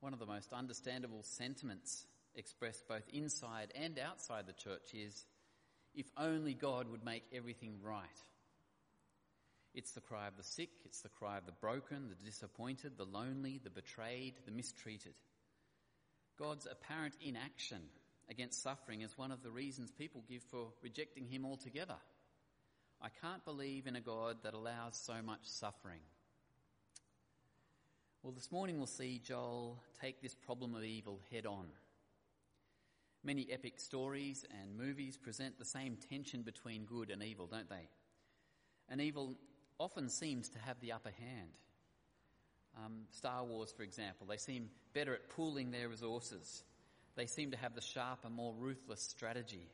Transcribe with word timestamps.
One 0.00 0.12
of 0.12 0.18
the 0.18 0.26
most 0.26 0.52
understandable 0.52 1.22
sentiments 1.22 2.06
expressed 2.34 2.86
both 2.86 3.08
inside 3.12 3.72
and 3.74 3.98
outside 3.98 4.46
the 4.46 4.52
church 4.52 4.94
is, 4.94 5.26
if 5.94 6.06
only 6.16 6.54
God 6.54 6.88
would 6.88 7.04
make 7.04 7.24
everything 7.32 7.78
right. 7.82 8.06
It's 9.74 9.92
the 9.92 10.00
cry 10.00 10.28
of 10.28 10.36
the 10.36 10.44
sick, 10.44 10.70
it's 10.84 11.02
the 11.02 11.08
cry 11.08 11.36
of 11.36 11.46
the 11.46 11.52
broken, 11.52 12.08
the 12.08 12.24
disappointed, 12.24 12.92
the 12.96 13.04
lonely, 13.04 13.60
the 13.62 13.70
betrayed, 13.70 14.34
the 14.44 14.52
mistreated. 14.52 15.14
God's 16.38 16.66
apparent 16.66 17.14
inaction 17.20 17.80
against 18.30 18.62
suffering 18.62 19.02
is 19.02 19.18
one 19.18 19.32
of 19.32 19.42
the 19.42 19.50
reasons 19.50 19.90
people 19.90 20.22
give 20.28 20.42
for 20.44 20.68
rejecting 20.82 21.26
Him 21.26 21.44
altogether. 21.44 21.96
I 23.00 23.08
can't 23.20 23.44
believe 23.44 23.86
in 23.86 23.96
a 23.96 24.00
God 24.00 24.38
that 24.42 24.54
allows 24.54 24.96
so 24.96 25.14
much 25.24 25.40
suffering. 25.44 26.00
Well, 28.28 28.34
this 28.34 28.52
morning 28.52 28.76
we'll 28.76 28.86
see 28.86 29.22
Joel 29.24 29.78
take 30.02 30.20
this 30.20 30.34
problem 30.34 30.74
of 30.74 30.84
evil 30.84 31.18
head 31.32 31.46
on. 31.46 31.64
Many 33.24 33.48
epic 33.50 33.80
stories 33.80 34.44
and 34.50 34.76
movies 34.76 35.16
present 35.16 35.58
the 35.58 35.64
same 35.64 35.96
tension 36.10 36.42
between 36.42 36.84
good 36.84 37.10
and 37.10 37.22
evil, 37.22 37.46
don't 37.46 37.70
they? 37.70 37.88
And 38.90 39.00
evil 39.00 39.38
often 39.80 40.10
seems 40.10 40.50
to 40.50 40.58
have 40.58 40.78
the 40.80 40.92
upper 40.92 41.08
hand. 41.08 41.48
Um, 42.76 43.04
Star 43.12 43.46
Wars, 43.46 43.72
for 43.74 43.82
example, 43.82 44.26
they 44.26 44.36
seem 44.36 44.68
better 44.92 45.14
at 45.14 45.30
pooling 45.30 45.70
their 45.70 45.88
resources. 45.88 46.64
They 47.16 47.24
seem 47.24 47.52
to 47.52 47.56
have 47.56 47.74
the 47.74 47.80
sharper, 47.80 48.28
more 48.28 48.52
ruthless 48.58 49.00
strategy. 49.00 49.70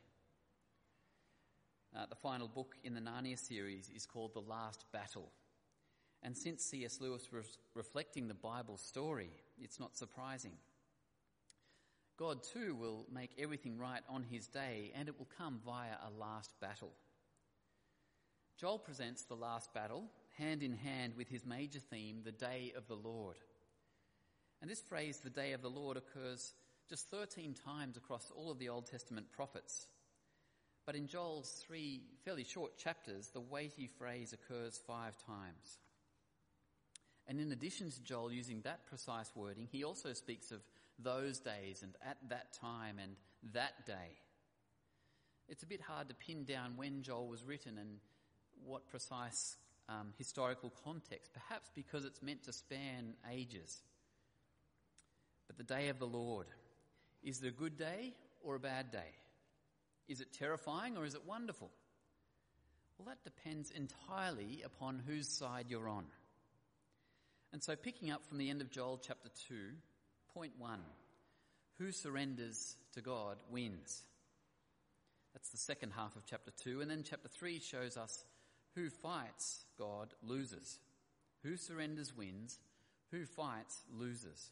Uh, 1.93 2.05
the 2.05 2.15
final 2.15 2.47
book 2.47 2.77
in 2.85 2.93
the 2.93 3.01
Narnia 3.01 3.37
series 3.37 3.91
is 3.93 4.05
called 4.05 4.33
The 4.33 4.39
Last 4.39 4.85
Battle. 4.93 5.29
And 6.25 6.35
since 6.35 6.63
C.S. 6.63 6.99
Lewis 6.99 7.31
was 7.31 7.59
reflecting 7.75 8.27
the 8.27 8.33
Bible 8.33 8.77
story, 8.77 9.29
it's 9.61 9.79
not 9.79 9.95
surprising. 9.95 10.53
God 12.17 12.39
too 12.41 12.73
will 12.73 13.05
make 13.13 13.29
everything 13.37 13.77
right 13.77 14.01
on 14.09 14.23
his 14.23 14.47
day, 14.47 14.91
and 14.95 15.07
it 15.07 15.19
will 15.19 15.29
come 15.37 15.59
via 15.63 15.97
a 16.03 16.09
last 16.19 16.59
battle. 16.59 16.93
Joel 18.57 18.79
presents 18.79 19.21
the 19.25 19.35
last 19.35 19.71
battle 19.75 20.05
hand 20.39 20.63
in 20.63 20.73
hand 20.73 21.13
with 21.15 21.29
his 21.29 21.45
major 21.45 21.79
theme, 21.79 22.21
the 22.23 22.31
day 22.31 22.73
of 22.75 22.87
the 22.87 22.95
Lord. 22.95 23.35
And 24.61 24.71
this 24.71 24.81
phrase, 24.81 25.19
the 25.19 25.29
day 25.29 25.51
of 25.51 25.61
the 25.61 25.69
Lord, 25.69 25.95
occurs 25.95 26.55
just 26.89 27.07
13 27.11 27.53
times 27.53 27.97
across 27.97 28.31
all 28.35 28.49
of 28.49 28.57
the 28.57 28.69
Old 28.69 28.87
Testament 28.87 29.31
prophets. 29.31 29.85
But 30.87 30.95
in 30.95 31.05
Joel's 31.05 31.63
three 31.67 32.01
fairly 32.23 32.43
short 32.43 32.77
chapters, 32.77 33.29
the 33.29 33.41
weighty 33.41 33.87
phrase 33.87 34.33
occurs 34.33 34.81
five 34.87 35.15
times. 35.25 35.77
And 37.27 37.39
in 37.39 37.51
addition 37.51 37.89
to 37.91 38.01
Joel 38.03 38.31
using 38.31 38.61
that 38.61 38.85
precise 38.85 39.31
wording, 39.35 39.67
he 39.71 39.83
also 39.83 40.13
speaks 40.13 40.51
of 40.51 40.61
those 40.99 41.39
days 41.39 41.81
and 41.81 41.93
at 42.05 42.17
that 42.29 42.53
time 42.53 42.99
and 43.01 43.15
that 43.53 43.85
day. 43.85 44.19
It's 45.47 45.63
a 45.63 45.67
bit 45.67 45.81
hard 45.81 46.09
to 46.09 46.15
pin 46.15 46.43
down 46.43 46.73
when 46.75 47.01
Joel 47.01 47.27
was 47.27 47.43
written 47.43 47.77
and 47.77 47.99
what 48.63 48.87
precise 48.87 49.57
um, 49.89 50.13
historical 50.17 50.73
context, 50.83 51.31
perhaps 51.33 51.69
because 51.75 52.05
it's 52.05 52.21
meant 52.21 52.43
to 52.43 52.53
span 52.53 53.13
ages. 53.31 53.81
But 55.47 55.57
the 55.57 55.63
day 55.63 55.89
of 55.89 55.99
the 55.99 56.07
Lord, 56.07 56.47
is 57.23 57.43
it 57.43 57.47
a 57.47 57.51
good 57.51 57.77
day 57.77 58.13
or 58.43 58.55
a 58.55 58.59
bad 58.59 58.91
day? 58.91 59.13
Is 60.07 60.21
it 60.21 60.33
terrifying 60.33 60.97
or 60.97 61.05
is 61.05 61.15
it 61.15 61.25
wonderful? 61.25 61.71
Well, 62.97 63.07
that 63.07 63.23
depends 63.23 63.71
entirely 63.71 64.61
upon 64.63 65.01
whose 65.05 65.27
side 65.27 65.65
you're 65.69 65.89
on. 65.89 66.05
And 67.53 67.63
so, 67.63 67.75
picking 67.75 68.11
up 68.11 68.25
from 68.25 68.37
the 68.37 68.49
end 68.49 68.61
of 68.61 68.69
Joel 68.69 68.99
chapter 69.01 69.29
2, 69.47 69.55
point 70.33 70.53
1 70.57 70.79
Who 71.79 71.91
surrenders 71.91 72.75
to 72.93 73.01
God 73.01 73.37
wins. 73.49 74.03
That's 75.33 75.49
the 75.49 75.57
second 75.57 75.91
half 75.91 76.15
of 76.15 76.25
chapter 76.25 76.51
2. 76.63 76.81
And 76.81 76.89
then 76.89 77.03
chapter 77.07 77.27
3 77.27 77.59
shows 77.59 77.97
us 77.97 78.23
who 78.75 78.89
fights, 78.89 79.65
God 79.77 80.13
loses. 80.23 80.79
Who 81.43 81.57
surrenders 81.57 82.15
wins. 82.15 82.59
Who 83.11 83.25
fights 83.25 83.83
loses. 83.91 84.51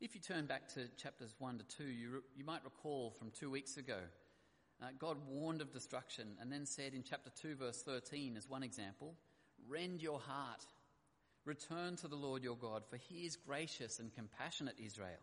If 0.00 0.14
you 0.14 0.20
turn 0.20 0.46
back 0.46 0.68
to 0.74 0.88
chapters 0.96 1.34
1 1.38 1.58
to 1.58 1.64
2, 1.76 1.84
you, 1.84 2.22
you 2.36 2.44
might 2.44 2.64
recall 2.64 3.10
from 3.10 3.30
two 3.30 3.50
weeks 3.50 3.76
ago, 3.76 3.98
uh, 4.80 4.86
God 4.98 5.16
warned 5.28 5.60
of 5.60 5.72
destruction 5.72 6.36
and 6.40 6.52
then 6.52 6.66
said 6.66 6.94
in 6.94 7.02
chapter 7.02 7.30
2 7.42 7.56
verse 7.56 7.82
13 7.82 8.36
as 8.36 8.48
one 8.48 8.62
example, 8.62 9.14
rend 9.68 10.00
your 10.00 10.20
heart, 10.20 10.64
return 11.48 11.96
to 11.96 12.08
the 12.08 12.14
Lord 12.14 12.44
your 12.44 12.56
God, 12.56 12.82
for 12.88 12.96
he 12.96 13.24
is 13.24 13.36
gracious 13.36 13.98
and 13.98 14.14
compassionate 14.14 14.76
Israel, 14.78 15.18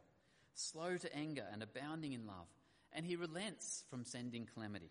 slow 0.55 0.97
to 0.97 1.15
anger 1.15 1.45
and 1.53 1.61
abounding 1.61 2.13
in 2.13 2.25
love, 2.25 2.47
and 2.91 3.05
he 3.05 3.15
relents 3.15 3.83
from 3.89 4.03
sending 4.03 4.47
calamity. 4.53 4.89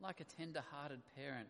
Like 0.00 0.20
a 0.20 0.24
tender 0.24 0.62
hearted 0.70 1.00
parent 1.16 1.48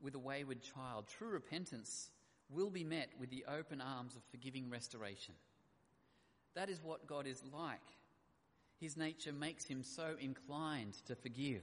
with 0.00 0.14
a 0.14 0.20
wayward 0.20 0.60
child, 0.62 1.06
true 1.08 1.30
repentance 1.30 2.10
will 2.48 2.70
be 2.70 2.84
met 2.84 3.08
with 3.18 3.30
the 3.30 3.44
open 3.52 3.80
arms 3.80 4.14
of 4.14 4.22
forgiving 4.30 4.70
restoration. 4.70 5.34
That 6.54 6.70
is 6.70 6.80
what 6.82 7.06
God 7.06 7.26
is 7.26 7.42
like. 7.52 7.80
His 8.78 8.96
nature 8.96 9.32
makes 9.32 9.64
him 9.64 9.82
so 9.82 10.14
inclined 10.20 10.94
to 11.06 11.16
forgive. 11.16 11.62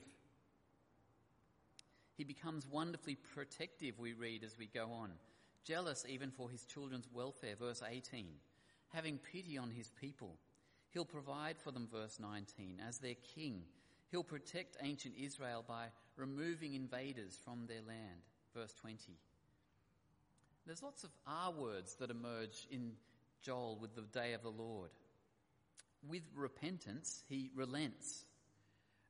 He 2.17 2.23
becomes 2.25 2.67
wonderfully 2.67 3.17
protective, 3.33 3.97
we 3.97 4.11
read 4.13 4.43
as 4.43 4.57
we 4.57 4.65
go 4.65 4.89
on, 4.91 5.11
jealous 5.69 6.05
even 6.09 6.31
for 6.31 6.49
his 6.49 6.65
children's 6.65 7.07
welfare, 7.13 7.55
verse 7.55 7.83
18, 7.87 8.25
having 8.93 9.19
pity 9.31 9.57
on 9.57 9.69
his 9.69 9.91
people. 10.01 10.35
He'll 10.89 11.05
provide 11.05 11.57
for 11.59 11.71
them, 11.71 11.87
verse 11.91 12.19
19, 12.19 12.81
as 12.87 12.97
their 12.97 13.15
king 13.35 13.61
He'll 14.11 14.23
protect 14.23 14.77
ancient 14.81 15.15
Israel 15.17 15.63
by 15.67 15.87
removing 16.15 16.73
invaders 16.73 17.37
from 17.43 17.67
their 17.67 17.81
land. 17.87 18.21
Verse 18.55 18.73
20. 18.73 18.97
There's 20.65 20.83
lots 20.83 21.03
of 21.03 21.11
R 21.27 21.51
words 21.51 21.95
that 21.95 22.09
emerge 22.09 22.67
in 22.71 22.93
Joel 23.41 23.77
with 23.79 23.95
the 23.95 24.01
day 24.01 24.33
of 24.33 24.41
the 24.41 24.49
Lord. 24.49 24.89
With 26.07 26.23
repentance, 26.35 27.23
he 27.29 27.51
relents. 27.55 28.25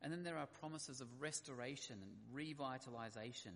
And 0.01 0.11
then 0.11 0.23
there 0.23 0.37
are 0.37 0.47
promises 0.47 1.01
of 1.01 1.07
restoration 1.19 1.97
and 2.01 2.35
revitalization. 2.35 3.55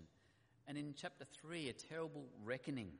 And 0.66 0.78
in 0.78 0.94
chapter 0.96 1.24
3, 1.24 1.68
a 1.68 1.72
terrible 1.72 2.24
reckoning. 2.44 2.92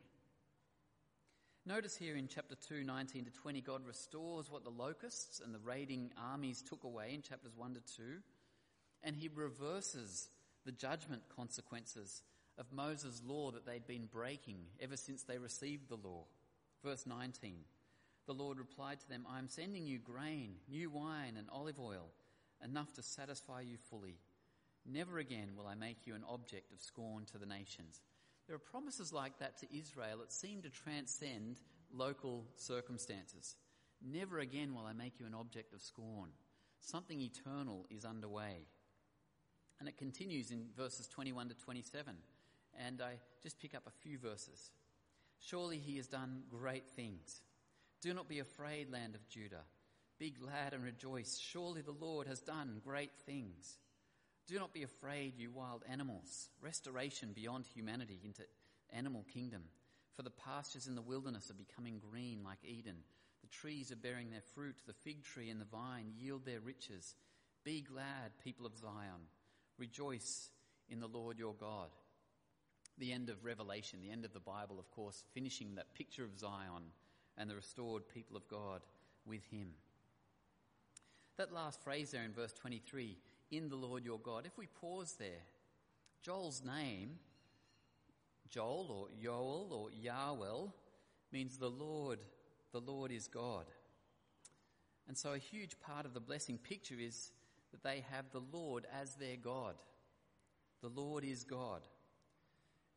Notice 1.66 1.96
here 1.96 2.16
in 2.16 2.28
chapter 2.28 2.54
2, 2.54 2.84
19 2.84 3.24
to 3.24 3.30
20, 3.30 3.60
God 3.62 3.86
restores 3.86 4.50
what 4.50 4.64
the 4.64 4.70
locusts 4.70 5.40
and 5.42 5.54
the 5.54 5.58
raiding 5.60 6.10
armies 6.22 6.62
took 6.62 6.84
away 6.84 7.14
in 7.14 7.22
chapters 7.22 7.52
1 7.56 7.74
to 7.74 7.80
2 7.96 8.02
and 9.04 9.14
he 9.14 9.30
reverses 9.34 10.28
the 10.64 10.72
judgment 10.72 11.22
consequences 11.36 12.22
of 12.58 12.72
Moses' 12.72 13.22
law 13.24 13.50
that 13.50 13.66
they'd 13.66 13.86
been 13.86 14.08
breaking 14.10 14.58
ever 14.80 14.96
since 14.96 15.22
they 15.22 15.38
received 15.38 15.88
the 15.88 15.96
law. 15.96 16.24
Verse 16.82 17.06
19. 17.06 17.58
The 18.26 18.32
Lord 18.32 18.58
replied 18.58 19.00
to 19.00 19.08
them, 19.08 19.26
I 19.30 19.38
am 19.38 19.48
sending 19.48 19.86
you 19.86 19.98
grain, 19.98 20.54
new 20.68 20.88
wine, 20.88 21.34
and 21.36 21.46
olive 21.52 21.78
oil, 21.78 22.08
enough 22.64 22.92
to 22.94 23.02
satisfy 23.02 23.60
you 23.60 23.76
fully. 23.90 24.16
Never 24.86 25.18
again 25.18 25.50
will 25.56 25.66
I 25.66 25.74
make 25.74 26.06
you 26.06 26.14
an 26.14 26.24
object 26.28 26.72
of 26.72 26.80
scorn 26.80 27.24
to 27.32 27.38
the 27.38 27.46
nations. 27.46 28.00
There 28.46 28.56
are 28.56 28.58
promises 28.58 29.12
like 29.12 29.38
that 29.38 29.58
to 29.58 29.76
Israel 29.76 30.18
that 30.18 30.32
seem 30.32 30.62
to 30.62 30.70
transcend 30.70 31.60
local 31.92 32.44
circumstances. 32.56 33.56
Never 34.02 34.40
again 34.40 34.74
will 34.74 34.84
I 34.84 34.92
make 34.92 35.18
you 35.18 35.26
an 35.26 35.34
object 35.34 35.72
of 35.72 35.80
scorn. 35.80 36.30
Something 36.80 37.20
eternal 37.20 37.86
is 37.90 38.04
underway. 38.04 38.66
And 39.80 39.88
it 39.88 39.96
continues 39.96 40.50
in 40.50 40.66
verses 40.76 41.08
21 41.08 41.48
to 41.48 41.54
27. 41.54 42.14
And 42.86 43.00
I 43.00 43.14
just 43.42 43.58
pick 43.58 43.74
up 43.74 43.86
a 43.86 44.02
few 44.02 44.18
verses. 44.18 44.70
Surely 45.38 45.78
he 45.78 45.96
has 45.96 46.06
done 46.06 46.42
great 46.50 46.88
things. 46.90 47.40
Do 48.02 48.12
not 48.12 48.28
be 48.28 48.40
afraid, 48.40 48.90
land 48.90 49.14
of 49.14 49.26
Judah. 49.28 49.64
Be 50.18 50.30
glad 50.30 50.74
and 50.74 50.84
rejoice. 50.84 51.38
Surely 51.38 51.80
the 51.80 51.92
Lord 51.92 52.26
has 52.26 52.40
done 52.40 52.80
great 52.84 53.12
things. 53.24 53.78
Do 54.46 54.58
not 54.58 54.74
be 54.74 54.82
afraid, 54.82 55.34
you 55.38 55.50
wild 55.50 55.82
animals. 55.90 56.50
Restoration 56.60 57.32
beyond 57.34 57.64
humanity 57.66 58.20
into 58.24 58.42
animal 58.92 59.24
kingdom. 59.32 59.62
For 60.16 60.22
the 60.22 60.30
pastures 60.30 60.86
in 60.86 60.94
the 60.94 61.02
wilderness 61.02 61.50
are 61.50 61.54
becoming 61.54 62.00
green 62.10 62.44
like 62.44 62.58
Eden. 62.62 62.96
The 63.42 63.48
trees 63.48 63.90
are 63.90 63.96
bearing 63.96 64.30
their 64.30 64.42
fruit. 64.54 64.76
The 64.86 64.92
fig 64.92 65.24
tree 65.24 65.50
and 65.50 65.60
the 65.60 65.64
vine 65.64 66.12
yield 66.16 66.44
their 66.44 66.60
riches. 66.60 67.14
Be 67.64 67.80
glad, 67.80 68.32
people 68.42 68.66
of 68.66 68.76
Zion. 68.76 69.28
Rejoice 69.78 70.50
in 70.88 71.00
the 71.00 71.08
Lord 71.08 71.38
your 71.38 71.54
God. 71.54 71.88
The 72.98 73.12
end 73.12 73.30
of 73.30 73.44
Revelation, 73.44 74.00
the 74.00 74.10
end 74.10 74.24
of 74.24 74.32
the 74.32 74.40
Bible, 74.40 74.78
of 74.78 74.90
course, 74.90 75.24
finishing 75.32 75.74
that 75.74 75.94
picture 75.94 76.24
of 76.24 76.38
Zion 76.38 76.92
and 77.36 77.50
the 77.50 77.56
restored 77.56 78.08
people 78.08 78.36
of 78.36 78.46
God 78.46 78.82
with 79.26 79.44
him. 79.50 79.70
That 81.36 81.52
last 81.52 81.82
phrase 81.82 82.12
there 82.12 82.22
in 82.22 82.32
verse 82.32 82.52
23, 82.52 83.16
in 83.56 83.68
the 83.68 83.76
Lord 83.76 84.04
your 84.04 84.18
God, 84.18 84.46
if 84.46 84.56
we 84.58 84.66
pause 84.66 85.14
there, 85.18 85.42
Joel's 86.22 86.62
name, 86.64 87.18
Joel 88.48 88.90
or 88.90 89.08
Joel 89.22 89.68
or 89.72 89.90
Yahweh, 89.90 90.68
means 91.32 91.56
the 91.56 91.70
Lord, 91.70 92.18
the 92.72 92.80
Lord 92.80 93.10
is 93.10 93.26
God. 93.26 93.66
And 95.06 95.18
so 95.18 95.32
a 95.32 95.38
huge 95.38 95.78
part 95.80 96.06
of 96.06 96.14
the 96.14 96.20
blessing 96.20 96.58
picture 96.58 96.98
is 96.98 97.30
that 97.72 97.82
they 97.82 98.04
have 98.10 98.26
the 98.30 98.42
Lord 98.52 98.86
as 99.00 99.16
their 99.16 99.36
God. 99.36 99.74
The 100.80 100.88
Lord 100.88 101.24
is 101.24 101.44
God. 101.44 101.82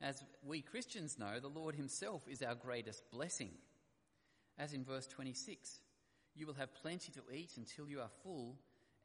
As 0.01 0.23
we 0.45 0.61
Christians 0.61 1.17
know, 1.17 1.39
the 1.39 1.47
Lord 1.47 1.75
Himself 1.75 2.21
is 2.27 2.41
our 2.41 2.55
greatest 2.55 3.09
blessing. 3.11 3.51
As 4.59 4.73
in 4.73 4.83
verse 4.83 5.07
26, 5.07 5.79
you 6.35 6.45
will 6.45 6.53
have 6.53 6.73
plenty 6.75 7.11
to 7.13 7.21
eat 7.33 7.51
until 7.57 7.89
you 7.89 7.99
are 7.99 8.09
full, 8.23 8.55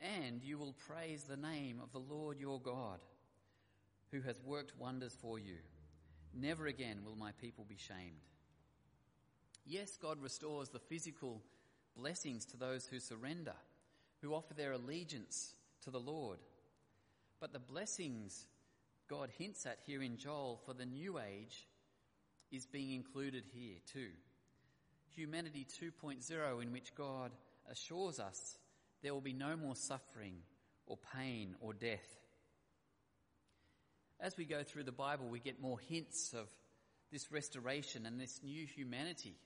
and 0.03 0.43
you 0.43 0.59
will 0.59 0.75
praise 0.87 1.25
the 1.25 1.37
name 1.37 1.81
of 1.83 1.93
the 1.93 2.15
Lord 2.15 2.39
your 2.39 2.61
God, 2.61 2.99
who 4.11 4.21
has 4.23 4.41
worked 4.45 4.73
wonders 4.79 5.17
for 5.21 5.39
you. 5.39 5.57
Never 6.35 6.67
again 6.67 6.99
will 7.05 7.17
my 7.17 7.33
people 7.41 7.65
be 7.69 7.77
shamed. 7.77 8.27
Yes, 9.65 9.97
God 9.97 10.21
restores 10.21 10.71
the 10.71 10.81
physical 10.81 11.43
blessings 11.97 12.45
to 12.47 12.57
those 12.57 12.87
who 12.87 12.99
surrender, 12.99 13.55
who 14.21 14.35
offer 14.35 14.55
their 14.55 14.73
allegiance 14.73 15.55
to 15.85 15.91
the 15.91 16.01
Lord. 16.01 16.39
But 17.41 17.53
the 17.53 17.59
blessings 17.59 18.47
God 19.09 19.31
hints 19.39 19.67
at 19.67 19.79
here 19.87 20.03
in 20.03 20.17
Joel 20.17 20.61
for 20.65 20.75
the 20.75 20.87
new 20.87 21.19
age 21.19 21.69
is 22.51 22.67
being 22.67 22.93
included 22.93 23.45
here 23.53 23.77
too. 23.93 24.11
Humanity 25.15 25.67
2.0 25.81 26.63
in 26.63 26.73
which 26.73 26.95
God 26.95 27.31
assures 27.71 28.19
us 28.19 28.59
there 29.03 29.13
will 29.13 29.21
be 29.21 29.33
no 29.33 29.57
more 29.57 29.77
suffering 29.77 30.37
or 30.87 30.99
pain 31.17 31.55
or 31.61 31.73
death. 31.73 32.19
As 34.21 34.37
we 34.37 34.45
go 34.45 34.63
through 34.63 34.85
the 34.85 34.93
Bible, 34.93 35.29
we 35.29 35.41
get 35.41 35.61
more 35.61 35.79
hints 35.79 36.33
of 36.33 36.47
this 37.11 37.33
restoration 37.33 38.07
and 38.07 38.21
this 38.21 38.41
new 38.43 38.67
humanity. 38.67 39.37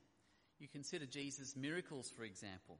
You 0.58 0.69
consider 0.69 1.06
Jesus' 1.06 1.56
miracles, 1.56 2.11
for 2.14 2.25
example, 2.25 2.79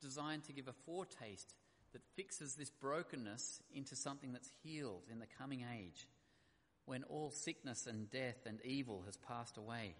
designed 0.00 0.44
to 0.44 0.52
give 0.52 0.68
a 0.68 0.72
foretaste 0.84 1.54
that 1.92 2.02
fixes 2.16 2.54
this 2.54 2.70
brokenness 2.70 3.62
into 3.74 3.96
something 3.96 4.32
that's 4.32 4.50
healed 4.62 5.02
in 5.10 5.18
the 5.18 5.26
coming 5.38 5.64
age 5.78 6.08
when 6.84 7.04
all 7.04 7.30
sickness 7.30 7.86
and 7.86 8.10
death 8.10 8.46
and 8.46 8.60
evil 8.64 9.02
has 9.06 9.16
passed 9.16 9.56
away. 9.56 9.94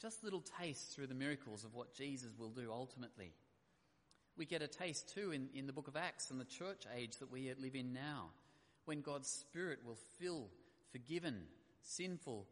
Just 0.00 0.24
little 0.24 0.42
tastes 0.60 0.94
through 0.94 1.06
the 1.06 1.14
miracles 1.14 1.64
of 1.64 1.74
what 1.74 1.94
Jesus 1.94 2.30
will 2.38 2.50
do 2.50 2.70
ultimately. 2.70 3.32
We 4.36 4.44
get 4.44 4.62
a 4.62 4.68
taste 4.68 5.14
too 5.14 5.32
in, 5.32 5.48
in 5.54 5.66
the 5.66 5.72
book 5.72 5.88
of 5.88 5.96
Acts 5.96 6.30
and 6.30 6.38
the 6.38 6.44
church 6.44 6.84
age 6.94 7.16
that 7.18 7.32
we 7.32 7.52
live 7.58 7.74
in 7.74 7.92
now, 7.92 8.30
when 8.84 9.00
God's 9.00 9.28
Spirit 9.28 9.78
will 9.84 9.98
fill 10.18 10.48
forgiven, 10.92 11.42
sinful 11.82 12.46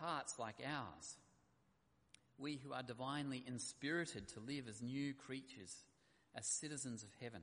hearts 0.00 0.38
like 0.38 0.56
ours. 0.66 1.16
We 2.38 2.56
who 2.56 2.72
are 2.72 2.82
divinely 2.82 3.44
inspirited 3.46 4.28
to 4.28 4.40
live 4.40 4.66
as 4.68 4.82
new 4.82 5.14
creatures, 5.14 5.84
as 6.34 6.46
citizens 6.46 7.02
of 7.02 7.10
heaven. 7.20 7.42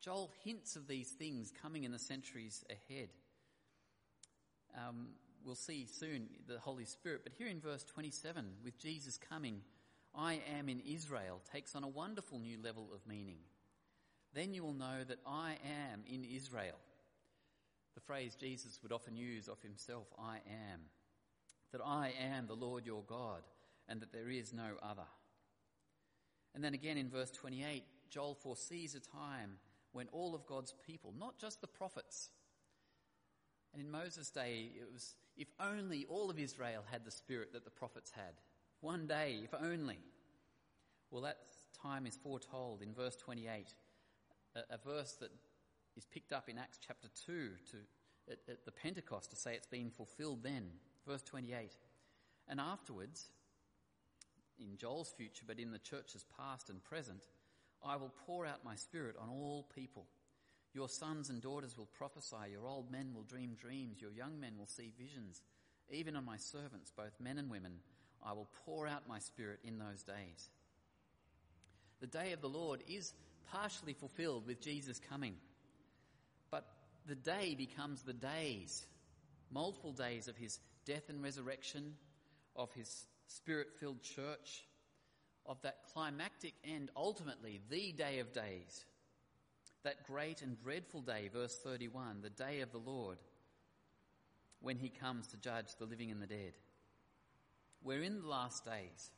Joel 0.00 0.30
hints 0.44 0.74
of 0.76 0.88
these 0.88 1.10
things 1.10 1.52
coming 1.62 1.84
in 1.84 1.92
the 1.92 1.98
centuries 1.98 2.64
ahead. 2.70 3.08
Um, 4.76 5.08
we'll 5.44 5.54
see 5.54 5.86
soon 5.86 6.28
the 6.48 6.58
Holy 6.58 6.86
Spirit, 6.86 7.20
but 7.22 7.32
here 7.36 7.48
in 7.48 7.60
verse 7.60 7.84
27, 7.84 8.46
with 8.64 8.78
Jesus 8.78 9.18
coming, 9.18 9.60
I 10.14 10.40
am 10.58 10.68
in 10.68 10.80
Israel 10.80 11.40
takes 11.52 11.74
on 11.74 11.84
a 11.84 11.88
wonderful 11.88 12.38
new 12.38 12.58
level 12.62 12.90
of 12.94 13.06
meaning. 13.06 13.38
Then 14.34 14.54
you 14.54 14.62
will 14.62 14.74
know 14.74 15.04
that 15.06 15.20
I 15.26 15.56
am 15.92 16.02
in 16.06 16.24
Israel. 16.24 16.78
The 17.94 18.00
phrase 18.00 18.34
Jesus 18.34 18.78
would 18.82 18.92
often 18.92 19.16
use 19.16 19.48
of 19.48 19.60
himself, 19.60 20.06
I 20.18 20.36
am. 20.36 20.80
That 21.72 21.82
I 21.84 22.12
am 22.34 22.46
the 22.46 22.54
Lord 22.54 22.86
your 22.86 23.02
God, 23.06 23.42
and 23.88 24.00
that 24.00 24.12
there 24.12 24.28
is 24.30 24.52
no 24.52 24.76
other. 24.82 25.06
And 26.54 26.62
then 26.62 26.74
again 26.74 26.98
in 26.98 27.08
verse 27.08 27.30
28, 27.30 27.82
Joel 28.10 28.34
foresees 28.34 28.94
a 28.94 29.00
time 29.00 29.58
when 29.92 30.08
all 30.12 30.34
of 30.34 30.46
God's 30.46 30.74
people, 30.86 31.14
not 31.18 31.38
just 31.38 31.60
the 31.60 31.66
prophets, 31.66 32.30
and 33.72 33.82
in 33.82 33.90
Moses' 33.90 34.30
day, 34.30 34.70
it 34.78 34.92
was 34.92 35.14
if 35.36 35.48
only 35.58 36.04
all 36.06 36.28
of 36.28 36.38
Israel 36.38 36.84
had 36.90 37.04
the 37.04 37.10
spirit 37.10 37.52
that 37.54 37.64
the 37.64 37.70
prophets 37.70 38.12
had. 38.14 38.34
One 38.82 39.06
day, 39.06 39.38
if 39.44 39.54
only. 39.54 40.00
Well, 41.12 41.22
that 41.22 41.38
time 41.80 42.04
is 42.04 42.18
foretold 42.20 42.82
in 42.82 42.92
verse 42.92 43.14
28, 43.14 43.72
a, 44.56 44.74
a 44.74 44.78
verse 44.84 45.12
that 45.20 45.30
is 45.96 46.04
picked 46.04 46.32
up 46.32 46.48
in 46.48 46.58
Acts 46.58 46.80
chapter 46.84 47.06
2 47.24 47.32
to, 47.70 47.76
at, 48.32 48.38
at 48.48 48.64
the 48.64 48.72
Pentecost 48.72 49.30
to 49.30 49.36
say 49.36 49.54
it's 49.54 49.68
been 49.68 49.90
fulfilled 49.90 50.42
then. 50.42 50.64
Verse 51.06 51.22
28. 51.22 51.70
And 52.48 52.58
afterwards, 52.58 53.28
in 54.58 54.76
Joel's 54.76 55.14
future, 55.16 55.44
but 55.46 55.60
in 55.60 55.70
the 55.70 55.78
church's 55.78 56.24
past 56.36 56.68
and 56.68 56.82
present, 56.82 57.28
I 57.84 57.94
will 57.94 58.12
pour 58.26 58.44
out 58.44 58.64
my 58.64 58.74
spirit 58.74 59.14
on 59.16 59.28
all 59.28 59.68
people. 59.72 60.06
Your 60.74 60.88
sons 60.88 61.30
and 61.30 61.40
daughters 61.40 61.78
will 61.78 61.88
prophesy, 61.96 62.50
your 62.50 62.66
old 62.66 62.90
men 62.90 63.12
will 63.14 63.22
dream 63.22 63.54
dreams, 63.54 64.00
your 64.00 64.12
young 64.12 64.40
men 64.40 64.54
will 64.58 64.66
see 64.66 64.92
visions. 64.98 65.40
Even 65.88 66.16
on 66.16 66.24
my 66.24 66.36
servants, 66.36 66.90
both 66.90 67.20
men 67.20 67.38
and 67.38 67.48
women, 67.48 67.74
I 68.24 68.32
will 68.32 68.48
pour 68.64 68.86
out 68.86 69.08
my 69.08 69.18
spirit 69.18 69.60
in 69.64 69.78
those 69.78 70.02
days. 70.02 70.50
The 72.00 72.06
day 72.06 72.32
of 72.32 72.40
the 72.40 72.48
Lord 72.48 72.82
is 72.88 73.12
partially 73.50 73.92
fulfilled 73.92 74.46
with 74.46 74.60
Jesus 74.60 75.00
coming. 75.10 75.34
But 76.50 76.66
the 77.06 77.14
day 77.14 77.54
becomes 77.54 78.02
the 78.02 78.12
days, 78.12 78.86
multiple 79.50 79.92
days 79.92 80.28
of 80.28 80.36
his 80.36 80.58
death 80.84 81.08
and 81.08 81.22
resurrection, 81.22 81.94
of 82.56 82.72
his 82.72 83.06
spirit 83.26 83.68
filled 83.78 84.02
church, 84.02 84.64
of 85.46 85.60
that 85.62 85.78
climactic 85.92 86.54
end, 86.64 86.90
ultimately, 86.96 87.60
the 87.70 87.92
day 87.92 88.18
of 88.20 88.32
days 88.32 88.84
that 89.84 90.06
great 90.06 90.42
and 90.42 90.62
dreadful 90.62 91.00
day, 91.00 91.28
verse 91.32 91.58
31, 91.58 92.20
the 92.22 92.30
day 92.30 92.60
of 92.60 92.70
the 92.72 92.78
Lord, 92.78 93.18
when 94.60 94.76
he 94.76 94.88
comes 94.88 95.26
to 95.28 95.36
judge 95.36 95.74
the 95.78 95.86
living 95.86 96.10
and 96.10 96.22
the 96.22 96.26
dead. 96.26 96.52
We're 97.84 98.02
in 98.02 98.22
the 98.22 98.28
last 98.28 98.64
days, 98.64 99.10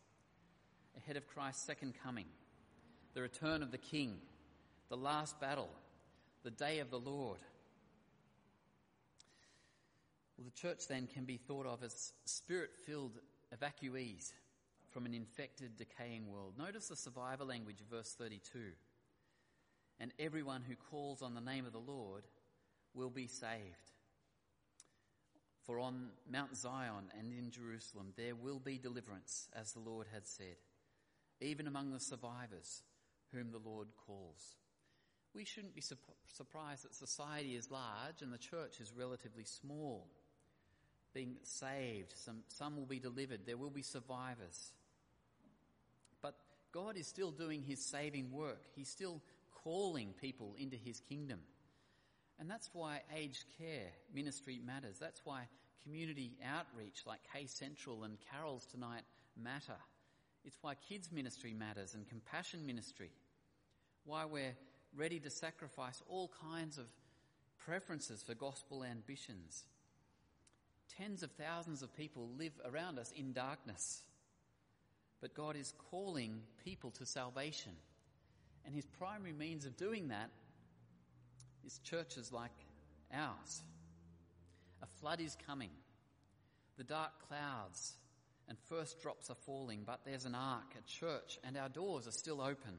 ahead 0.96 1.16
of 1.16 1.26
Christ's 1.26 1.66
second 1.66 1.94
coming, 2.02 2.26
the 3.12 3.22
return 3.22 3.62
of 3.62 3.70
the 3.70 3.78
King, 3.78 4.16
the 4.88 4.96
last 4.96 5.40
battle, 5.40 5.70
the 6.42 6.50
day 6.50 6.78
of 6.78 6.90
the 6.90 6.98
Lord. 6.98 7.40
Well, 10.36 10.44
the 10.44 10.60
church 10.60 10.88
then 10.88 11.06
can 11.06 11.24
be 11.24 11.36
thought 11.36 11.66
of 11.66 11.82
as 11.82 12.12
spirit 12.24 12.70
filled 12.86 13.18
evacuees 13.54 14.32
from 14.90 15.06
an 15.06 15.14
infected, 15.14 15.76
decaying 15.76 16.30
world. 16.30 16.54
Notice 16.58 16.88
the 16.88 16.96
survivor 16.96 17.44
language 17.44 17.80
of 17.80 17.86
verse 17.86 18.14
32 18.18 18.60
and 20.00 20.12
everyone 20.18 20.62
who 20.66 20.74
calls 20.90 21.22
on 21.22 21.34
the 21.34 21.40
name 21.40 21.66
of 21.66 21.72
the 21.72 21.78
Lord 21.78 22.24
will 22.94 23.10
be 23.10 23.26
saved. 23.26 23.93
For 25.66 25.78
on 25.78 26.10
Mount 26.30 26.56
Zion 26.56 27.10
and 27.18 27.32
in 27.32 27.50
Jerusalem 27.50 28.12
there 28.16 28.34
will 28.34 28.58
be 28.58 28.78
deliverance, 28.78 29.48
as 29.54 29.72
the 29.72 29.80
Lord 29.80 30.06
had 30.12 30.26
said, 30.26 30.56
even 31.40 31.66
among 31.66 31.90
the 31.92 32.00
survivors 32.00 32.82
whom 33.32 33.50
the 33.50 33.58
Lord 33.58 33.88
calls. 34.06 34.56
We 35.34 35.44
shouldn't 35.44 35.74
be 35.74 35.80
su- 35.80 35.96
surprised 36.26 36.84
that 36.84 36.94
society 36.94 37.56
is 37.56 37.70
large 37.70 38.22
and 38.22 38.32
the 38.32 38.38
church 38.38 38.80
is 38.80 38.92
relatively 38.96 39.44
small. 39.44 40.06
Being 41.12 41.36
saved, 41.42 42.12
some, 42.14 42.42
some 42.48 42.76
will 42.76 42.86
be 42.86 43.00
delivered, 43.00 43.40
there 43.46 43.56
will 43.56 43.70
be 43.70 43.82
survivors. 43.82 44.72
But 46.20 46.34
God 46.72 46.96
is 46.96 47.06
still 47.06 47.30
doing 47.30 47.62
his 47.62 47.84
saving 47.84 48.32
work. 48.32 48.62
He's 48.76 48.88
still 48.88 49.22
calling 49.64 50.14
people 50.20 50.54
into 50.58 50.76
his 50.76 51.00
kingdom. 51.00 51.40
And 52.38 52.50
that's 52.50 52.70
why 52.72 53.00
aged 53.16 53.44
care 53.58 53.92
ministry 54.12 54.60
matters. 54.64 54.98
That's 54.98 55.20
why 55.24 55.48
community 55.82 56.32
outreach 56.44 57.02
like 57.06 57.20
K 57.32 57.46
Central 57.46 58.04
and 58.04 58.16
Carols 58.32 58.66
Tonight 58.66 59.02
matter. 59.40 59.78
It's 60.44 60.58
why 60.60 60.74
kids 60.88 61.10
ministry 61.12 61.54
matters 61.54 61.94
and 61.94 62.08
compassion 62.08 62.66
ministry. 62.66 63.10
Why 64.04 64.24
we're 64.24 64.56
ready 64.96 65.18
to 65.20 65.30
sacrifice 65.30 66.02
all 66.08 66.30
kinds 66.50 66.76
of 66.78 66.86
preferences 67.64 68.22
for 68.22 68.34
gospel 68.34 68.84
ambitions. 68.84 69.64
Tens 70.98 71.22
of 71.22 71.30
thousands 71.32 71.82
of 71.82 71.96
people 71.96 72.28
live 72.38 72.52
around 72.64 72.98
us 72.98 73.12
in 73.16 73.32
darkness. 73.32 74.02
But 75.20 75.34
God 75.34 75.56
is 75.56 75.72
calling 75.90 76.40
people 76.64 76.90
to 76.92 77.06
salvation. 77.06 77.72
And 78.66 78.74
his 78.74 78.84
primary 78.84 79.32
means 79.32 79.64
of 79.64 79.76
doing 79.76 80.08
that 80.08 80.30
is 81.64 81.78
churches 81.84 82.32
like 82.32 82.50
ours. 83.12 83.62
A 84.82 84.86
flood 85.00 85.20
is 85.20 85.36
coming. 85.46 85.70
The 86.76 86.84
dark 86.84 87.12
clouds 87.28 87.94
and 88.48 88.58
first 88.68 89.00
drops 89.00 89.30
are 89.30 89.36
falling, 89.46 89.82
but 89.86 90.00
there's 90.04 90.26
an 90.26 90.34
ark, 90.34 90.74
a 90.78 90.82
church, 90.88 91.38
and 91.44 91.56
our 91.56 91.68
doors 91.68 92.06
are 92.06 92.12
still 92.12 92.40
open. 92.40 92.74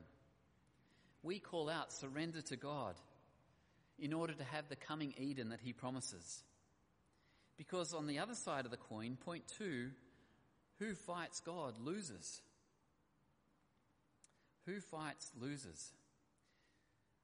We 1.24 1.39
call 1.39 1.70
out 1.70 1.92
surrender 1.92 2.42
to 2.44 2.56
God 2.56 2.96
in 3.98 4.13
order 4.13 4.34
to 4.34 4.44
have 4.44 4.70
the 4.70 4.75
coming 4.75 5.13
Eden 5.18 5.50
that 5.50 5.62
he 5.62 5.74
promises. 5.74 6.44
Because 7.58 7.94
on 7.94 8.06
the 8.08 8.20
other 8.20 8.36
side 8.36 8.65
of 8.65 8.72
the 8.72 8.77
coin, 8.77 9.18
point 9.24 9.44
two, 9.58 9.92
who 10.80 10.94
fights 10.94 11.39
God 11.39 11.80
loses. 11.80 12.42
Who 14.65 14.82
fights 14.82 15.32
loses. 15.39 15.94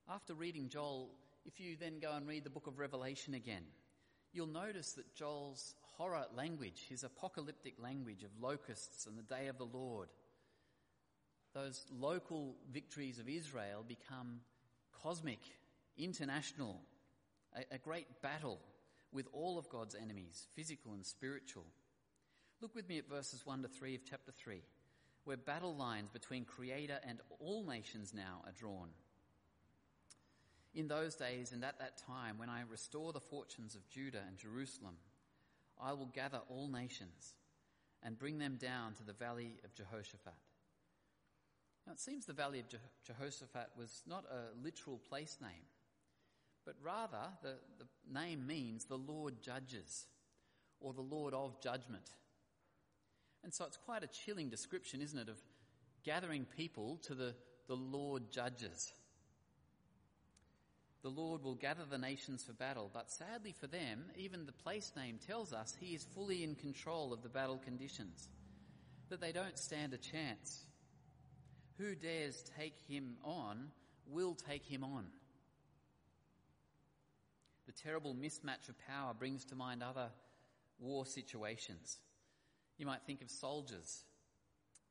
After 0.10 0.34
reading 0.34 0.70
Joel, 0.70 1.10
if 1.46 1.60
you 1.60 1.76
then 1.80 2.00
go 2.00 2.14
and 2.14 2.28
read 2.28 2.44
the 2.44 2.50
book 2.50 2.68
of 2.68 2.80
Revelation 2.80 3.34
again, 3.34 3.64
you'll 4.34 4.48
notice 4.48 4.94
that 4.94 5.16
Joel's 5.16 5.76
horror 5.98 6.26
language, 6.36 6.86
his 6.90 7.04
apocalyptic 7.04 7.76
language 7.82 8.24
of 8.24 8.30
locusts 8.40 9.06
and 9.06 9.18
the 9.18 9.24
day 9.24 9.48
of 9.48 9.58
the 9.58 9.66
Lord, 9.66 10.10
those 11.54 11.86
local 11.92 12.56
victories 12.72 13.20
of 13.20 13.28
Israel 13.28 13.84
become 13.86 14.40
cosmic, 15.04 15.42
international, 15.98 16.82
a, 17.56 17.76
a 17.76 17.78
great 17.78 18.08
battle 18.22 18.60
with 19.12 19.28
all 19.34 19.58
of 19.58 19.70
God's 19.70 19.96
enemies, 19.96 20.48
physical 20.56 20.94
and 20.94 21.06
spiritual. 21.06 21.66
Look 22.62 22.76
with 22.76 22.88
me 22.88 22.98
at 23.00 23.10
verses 23.10 23.46
1 23.46 23.64
to 23.64 23.68
3 23.68 23.96
of 23.96 24.06
chapter 24.10 24.32
3, 24.32 24.62
where 25.26 25.38
battle 25.38 25.76
lines 25.76 26.10
between 26.10 26.46
Creator 26.46 27.00
and 27.06 27.20
all 27.40 27.66
nations 27.66 28.14
now 28.14 28.42
are 28.46 28.54
drawn. 28.54 28.90
In 30.74 30.88
those 30.88 31.16
days 31.16 31.52
and 31.52 31.64
at 31.66 31.80
that 31.80 31.98
time, 31.98 32.38
when 32.38 32.50
I 32.50 32.62
restore 32.70 33.12
the 33.12 33.20
fortunes 33.20 33.76
of 33.76 33.90
Judah 33.90 34.22
and 34.26 34.38
Jerusalem, 34.38 34.96
I 35.82 35.94
will 35.94 36.08
gather 36.08 36.40
all 36.50 36.68
nations 36.68 37.34
and 38.04 38.18
bring 38.18 38.40
them 38.40 38.58
down 38.60 38.94
to 38.96 39.04
the 39.04 39.14
valley 39.14 39.58
of 39.66 39.76
Jehoshaphat. 39.76 40.34
Now, 41.86 41.94
it 41.94 42.00
seems 42.00 42.26
the 42.26 42.34
valley 42.34 42.60
of 42.60 42.66
Jehoshaphat 43.06 43.72
was 43.78 44.04
not 44.08 44.26
a 44.26 44.56
literal 44.64 44.98
place 44.98 45.38
name, 45.42 45.66
but 46.66 46.76
rather 46.82 47.18
the, 47.42 47.56
the 47.80 47.88
name 48.12 48.46
means 48.46 48.86
the 48.86 48.98
Lord 48.98 49.42
judges 49.42 50.06
or 50.80 50.94
the 50.94 51.02
Lord 51.02 51.34
of 51.34 51.60
judgment. 51.62 52.12
And 53.44 53.54
so 53.54 53.66
it's 53.66 53.78
quite 53.78 54.04
a 54.04 54.08
chilling 54.08 54.50
description, 54.50 55.02
isn't 55.02 55.18
it, 55.18 55.30
of 55.30 55.42
gathering 56.04 56.46
people 56.46 57.00
to 57.04 57.16
the, 57.16 57.34
the 57.68 57.76
Lord 57.76 58.32
judges. 58.32 58.94
The 61.04 61.10
Lord 61.10 61.44
will 61.44 61.56
gather 61.56 61.86
the 61.90 61.98
nations 61.98 62.44
for 62.44 62.54
battle, 62.54 62.92
but 62.94 63.10
sadly 63.10 63.54
for 63.60 63.66
them, 63.66 64.06
even 64.16 64.46
the 64.46 64.52
place 64.52 64.92
name 64.96 65.18
tells 65.26 65.52
us 65.52 65.76
he 65.80 65.96
is 65.96 66.06
fully 66.14 66.44
in 66.44 66.54
control 66.54 67.12
of 67.12 67.24
the 67.24 67.30
battle 67.30 67.58
conditions, 67.58 68.30
that 69.10 69.20
they 69.20 69.32
don't 69.32 69.58
stand 69.58 69.94
a 69.94 69.98
chance. 69.98 70.64
Who 71.80 71.96
dares 71.96 72.44
take 72.56 72.78
him 72.88 73.16
on 73.24 73.72
will 74.06 74.36
take 74.36 74.64
him 74.64 74.84
on. 74.84 75.08
The 77.66 77.72
terrible 77.72 78.14
mismatch 78.14 78.70
of 78.70 78.78
power 78.88 79.16
brings 79.18 79.46
to 79.46 79.56
mind 79.56 79.82
other 79.82 80.10
war 80.80 81.08
situations. 81.08 81.98
You 82.78 82.86
might 82.86 83.04
think 83.08 83.24
of 83.24 83.32
soldiers 83.32 84.04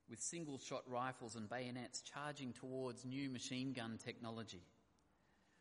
with 0.08 0.20
single 0.20 0.58
shot 0.58 0.82
rifles 0.88 1.36
and 1.36 1.48
bayonets 1.48 2.02
charging 2.02 2.52
towards 2.52 3.04
new 3.04 3.30
machine 3.30 3.72
gun 3.72 3.96
technology 4.04 4.62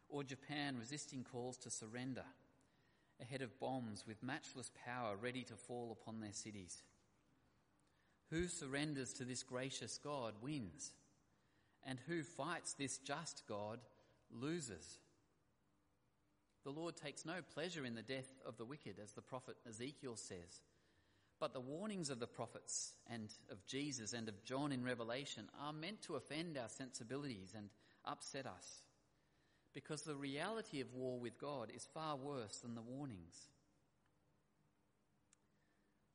or 0.10 0.24
Japan 0.24 0.78
resisting 0.78 1.24
calls 1.24 1.58
to 1.58 1.70
surrender 1.70 2.24
ahead 3.22 3.42
of 3.42 3.60
bombs 3.60 4.06
with 4.08 4.24
matchless 4.24 4.72
power 4.86 5.16
ready 5.16 5.44
to 5.44 5.54
fall 5.56 5.98
upon 6.00 6.20
their 6.20 6.34
cities. 6.34 6.82
Who 8.30 8.48
surrenders 8.48 9.14
to 9.14 9.26
this 9.26 9.44
gracious 9.44 9.98
God 9.98 10.34
wins, 10.42 10.92
and 11.86 12.00
who 12.08 12.24
fights 12.24 12.74
this 12.74 12.98
just 13.00 13.44
God 13.48 13.80
loses. 14.32 15.00
The 16.64 16.72
Lord 16.72 16.96
takes 16.96 17.26
no 17.26 17.42
pleasure 17.54 17.86
in 17.86 17.96
the 17.96 18.02
death 18.02 18.30
of 18.46 18.58
the 18.58 18.66
wicked, 18.66 18.98
as 19.02 19.14
the 19.14 19.22
prophet 19.22 19.56
Ezekiel 19.68 20.16
says. 20.16 20.62
But 21.40 21.54
the 21.54 21.62
warnings 21.62 22.10
of 22.10 22.20
the 22.20 22.28
prophets 22.28 22.94
and 23.10 23.30
of 23.50 23.66
Jesus 23.66 24.14
and 24.14 24.28
of 24.28 24.44
John 24.44 24.72
in 24.72 24.84
Revelation 24.84 25.48
are 25.60 25.74
meant 25.74 26.02
to 26.04 26.16
offend 26.16 26.58
our 26.58 26.68
sensibilities 26.68 27.54
and 27.56 27.70
upset 28.06 28.46
us 28.46 28.84
because 29.74 30.02
the 30.02 30.16
reality 30.16 30.82
of 30.82 30.94
war 30.94 31.20
with 31.20 31.40
God 31.40 31.72
is 31.76 31.88
far 31.94 32.16
worse 32.16 32.58
than 32.58 32.76
the 32.76 32.82
warnings. 32.82 33.50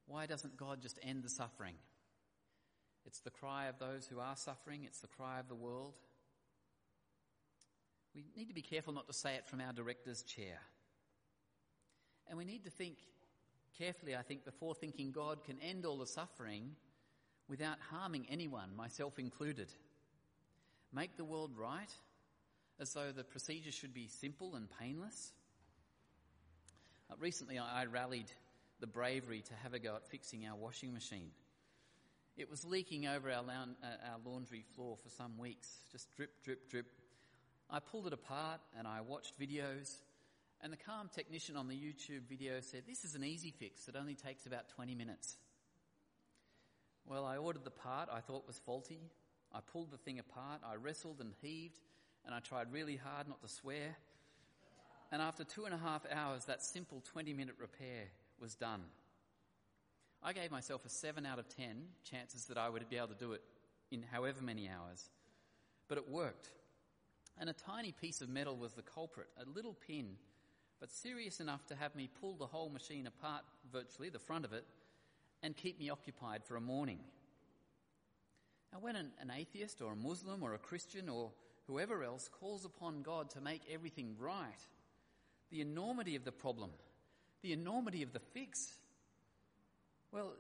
Why 0.07 0.27
doesn't 0.27 0.57
God 0.57 0.83
just 0.83 0.99
end 1.03 1.23
the 1.23 1.29
suffering? 1.29 1.77
It's 3.07 3.21
the 3.21 3.31
cry 3.31 3.67
of 3.67 3.79
those 3.79 4.07
who 4.07 4.19
are 4.19 4.37
suffering, 4.37 4.85
it's 4.85 5.01
the 5.01 5.07
cry 5.07 5.39
of 5.39 5.49
the 5.49 5.55
world. 5.55 5.95
We 8.15 8.25
need 8.37 8.49
to 8.49 8.55
be 8.55 8.63
careful 8.63 8.93
not 8.93 9.07
to 9.09 9.13
say 9.13 9.35
it 9.35 9.47
from 9.47 9.61
our 9.61 9.73
director's 9.73 10.23
chair. 10.23 10.61
And 12.29 12.39
we 12.39 12.45
need 12.45 12.65
to 12.65 12.71
think 12.71 12.97
carefully, 13.77 14.15
I 14.15 14.23
think, 14.23 14.45
before 14.45 14.75
thinking 14.75 15.11
God 15.11 15.45
can 15.45 15.57
end 15.61 15.85
all 15.85 15.99
the 15.99 16.07
suffering 16.07 16.77
without 17.49 17.79
harming 17.91 18.27
anyone, 18.31 18.75
myself 18.77 19.19
included. 19.19 19.73
Make 20.93 21.17
the 21.17 21.25
world 21.25 21.51
right 21.57 21.91
as 22.81 22.93
though 22.93 23.13
the 23.13 23.25
procedure 23.25 23.73
should 23.73 23.95
be 23.95 24.09
simple 24.09 24.55
and 24.55 24.69
painless. 24.81 25.33
Uh, 27.11 27.15
recently, 27.21 27.59
I 27.59 27.85
rallied 27.87 28.31
the 28.81 28.87
bravery 28.87 29.43
to 29.43 29.55
have 29.63 29.75
a 29.75 29.79
go 29.79 29.95
at 29.97 30.07
fixing 30.07 30.47
our 30.47 30.57
washing 30.57 30.93
machine. 30.93 31.31
It 32.37 32.51
was 32.51 32.65
leaking 32.65 33.07
over 33.07 33.31
our, 33.31 33.45
uh, 33.45 34.11
our 34.11 34.19
laundry 34.25 34.65
floor 34.75 34.97
for 34.97 35.09
some 35.09 35.39
weeks, 35.39 35.69
just 35.93 36.13
drip, 36.17 36.31
drip, 36.43 36.69
drip. 36.69 36.87
I 37.71 37.79
pulled 37.79 38.09
it 38.09 38.13
apart 38.13 38.61
and 38.77 38.89
I 38.89 39.03
watched 39.03 39.39
videos, 39.39 39.95
and 40.61 40.73
the 40.73 40.77
calm 40.77 41.09
technician 41.15 41.57
on 41.57 41.69
the 41.69 41.77
YouTube 41.77 42.29
video 42.29 42.61
said, 42.61 42.83
This 42.89 43.05
is 43.05 43.15
an 43.15 43.23
easy 43.23 43.53
fix, 43.57 43.87
it 43.87 43.95
only 43.99 44.15
takes 44.17 44.47
about 44.47 44.69
20 44.71 44.97
minutes. 44.97 45.37
Well, 47.07 47.25
I 47.25 47.37
ordered 47.37 47.65
the 47.65 47.71
part 47.71 48.09
I 48.13 48.21
thought 48.21 48.47
was 48.47 48.59
faulty. 48.65 49.01
I 49.53 49.61
pulled 49.61 49.93
the 49.93 49.99
thing 49.99 50.19
apart, 50.19 50.63
I 50.67 50.75
wrestled 50.75 51.21
and 51.21 51.33
heaved, 51.41 51.79
and 52.27 52.35
I 52.35 52.41
tried 52.41 52.73
really 52.73 52.97
hard 52.97 53.29
not 53.29 53.43
to 53.43 53.49
swear. 53.49 53.97
And 55.13 55.21
after 55.21 55.45
two 55.45 55.65
and 55.65 55.75
a 55.75 55.79
half 55.79 56.05
hours, 56.11 56.47
that 56.47 56.63
simple 56.63 57.03
20 57.13 57.33
minute 57.33 57.57
repair 57.59 58.09
was 58.41 58.55
done. 58.55 58.83
I 60.23 60.33
gave 60.33 60.51
myself 60.51 60.85
a 60.87 60.89
7 60.89 61.27
out 61.27 61.39
of 61.39 61.49
10 61.49 61.67
chances 62.03 62.47
that 62.47 62.57
I 62.57 62.69
would 62.69 62.89
be 62.89 62.97
able 62.97 63.09
to 63.09 63.15
do 63.15 63.33
it 63.33 63.43
in 63.91 64.03
however 64.11 64.43
many 64.43 64.69
hours. 64.69 65.11
But 65.87 65.99
it 65.99 66.09
worked. 66.09 66.49
And 67.39 67.51
a 67.51 67.53
tiny 67.53 67.93
piece 67.93 68.21
of 68.21 68.29
metal 68.29 68.57
was 68.57 68.73
the 68.73 68.83
culprit, 68.83 69.29
a 69.37 69.49
little 69.55 69.77
pin, 69.87 70.17
but 70.81 70.91
serious 70.91 71.41
enough 71.41 71.67
to 71.67 71.75
have 71.75 71.95
me 71.95 72.09
pull 72.21 72.35
the 72.35 72.47
whole 72.47 72.71
machine 72.71 73.07
apart, 73.07 73.43
virtually, 73.73 74.09
the 74.09 74.19
front 74.19 74.45
of 74.45 74.53
it, 74.53 74.65
and 75.43 75.57
keep 75.57 75.79
me 75.79 75.91
occupied 75.91 76.43
for 76.45 76.57
a 76.57 76.61
morning. 76.61 77.01
Now, 78.73 78.79
when 78.81 78.97
an, 78.97 79.11
an 79.21 79.31
atheist 79.31 79.83
or 79.83 79.93
a 79.93 79.97
Muslim 79.97 80.43
or 80.43 80.55
a 80.55 80.59
Christian 80.59 81.09
or 81.09 81.31
whoever 81.67 82.03
else 82.05 82.29
calls 82.41 82.65
upon 82.65 83.03
God 83.03 83.31
to 83.31 83.41
make 83.41 83.63
everything 83.73 84.17
right, 84.19 84.67
the 85.51 85.61
enormity 85.61 86.17
of 86.17 86.25
the 86.25 86.33
problem, 86.33 86.71
the 87.43 87.53
enormity 87.53 88.03
of 88.03 88.13
the 88.13 88.21
fix, 88.21 88.75
well, 90.13 90.33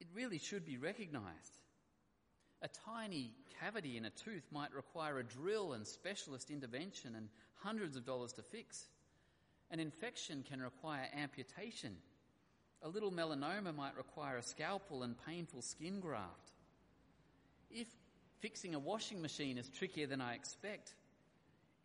it 0.00 0.06
really 0.14 0.38
should 0.38 0.64
be 0.64 0.76
recognized. 0.76 1.58
A 2.62 2.68
tiny 2.68 3.32
cavity 3.60 3.96
in 3.96 4.04
a 4.04 4.10
tooth 4.10 4.44
might 4.50 4.74
require 4.74 5.18
a 5.18 5.24
drill 5.24 5.72
and 5.72 5.86
specialist 5.86 6.50
intervention 6.50 7.14
and 7.14 7.28
hundreds 7.62 7.96
of 7.96 8.04
dollars 8.04 8.32
to 8.34 8.42
fix. 8.42 8.86
An 9.70 9.80
infection 9.80 10.44
can 10.48 10.60
require 10.60 11.06
amputation. 11.16 11.96
A 12.82 12.88
little 12.88 13.12
melanoma 13.12 13.74
might 13.74 13.96
require 13.96 14.38
a 14.38 14.42
scalpel 14.42 15.02
and 15.02 15.14
painful 15.26 15.62
skin 15.62 16.00
graft. 16.00 16.52
If 17.70 17.86
fixing 18.40 18.74
a 18.74 18.78
washing 18.78 19.22
machine 19.22 19.58
is 19.58 19.68
trickier 19.68 20.06
than 20.06 20.20
I 20.20 20.34
expect, 20.34 20.94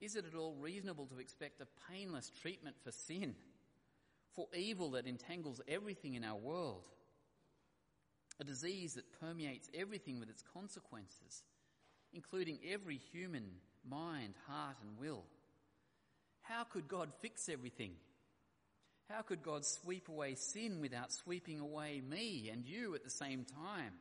is 0.02 0.16
it 0.16 0.26
at 0.26 0.38
all 0.38 0.56
reasonable 0.60 1.06
to 1.08 1.20
expect 1.20 1.62
a 1.62 1.68
painless 1.92 2.32
treatment 2.42 2.76
for 2.84 2.92
sin, 2.92 3.36
for 4.36 4.48
evil 4.56 4.92
that 4.92 5.08
entangles 5.08 5.62
everything 5.68 6.16
in 6.16 6.24
our 6.24 6.36
world? 6.36 6.84
A 8.40 8.44
disease 8.44 8.96
that 8.96 9.20
permeates 9.22 9.70
everything 9.74 10.20
with 10.20 10.30
its 10.30 10.44
consequences, 10.54 11.44
including 12.14 12.60
every 12.70 13.00
human 13.12 13.46
mind, 13.90 14.34
heart, 14.48 14.76
and 14.82 15.00
will. 15.00 15.24
How 16.42 16.64
could 16.64 16.88
God 16.88 17.10
fix 17.22 17.48
everything? 17.50 17.92
How 19.10 19.22
could 19.22 19.44
God 19.44 19.66
sweep 19.66 20.10
away 20.10 20.36
sin 20.36 20.82
without 20.82 21.12
sweeping 21.12 21.60
away 21.60 22.02
me 22.08 22.50
and 22.52 22.66
you 22.66 22.96
at 22.96 23.04
the 23.04 23.10
same 23.10 23.46
time? 23.46 23.94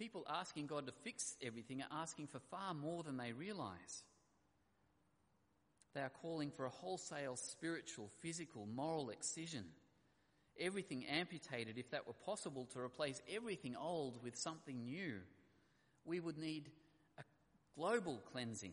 People 0.00 0.24
asking 0.30 0.66
God 0.66 0.86
to 0.86 0.92
fix 1.04 1.36
everything 1.46 1.82
are 1.82 2.00
asking 2.00 2.28
for 2.28 2.38
far 2.50 2.72
more 2.72 3.02
than 3.02 3.18
they 3.18 3.32
realize. 3.32 4.02
They 5.94 6.00
are 6.00 6.12
calling 6.22 6.50
for 6.50 6.64
a 6.64 6.70
wholesale 6.70 7.36
spiritual, 7.36 8.08
physical, 8.22 8.66
moral 8.74 9.10
excision. 9.10 9.62
Everything 10.58 11.04
amputated, 11.04 11.76
if 11.76 11.90
that 11.90 12.06
were 12.06 12.14
possible, 12.14 12.66
to 12.72 12.78
replace 12.78 13.20
everything 13.30 13.76
old 13.76 14.22
with 14.22 14.38
something 14.38 14.84
new. 14.84 15.16
We 16.06 16.18
would 16.18 16.38
need 16.38 16.70
a 17.18 17.22
global 17.76 18.22
cleansing. 18.32 18.72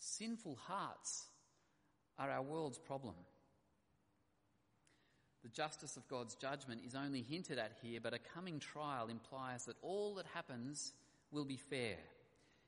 Sinful 0.00 0.58
hearts 0.66 1.26
are 2.18 2.28
our 2.28 2.42
world's 2.42 2.78
problem. 2.78 3.14
The 5.46 5.52
justice 5.62 5.96
of 5.96 6.08
God's 6.08 6.34
judgment 6.34 6.80
is 6.84 6.96
only 6.96 7.22
hinted 7.22 7.56
at 7.56 7.70
here, 7.80 8.00
but 8.02 8.12
a 8.12 8.18
coming 8.18 8.58
trial 8.58 9.06
implies 9.06 9.64
that 9.66 9.76
all 9.80 10.16
that 10.16 10.26
happens 10.34 10.92
will 11.30 11.44
be 11.44 11.56
fair. 11.56 11.98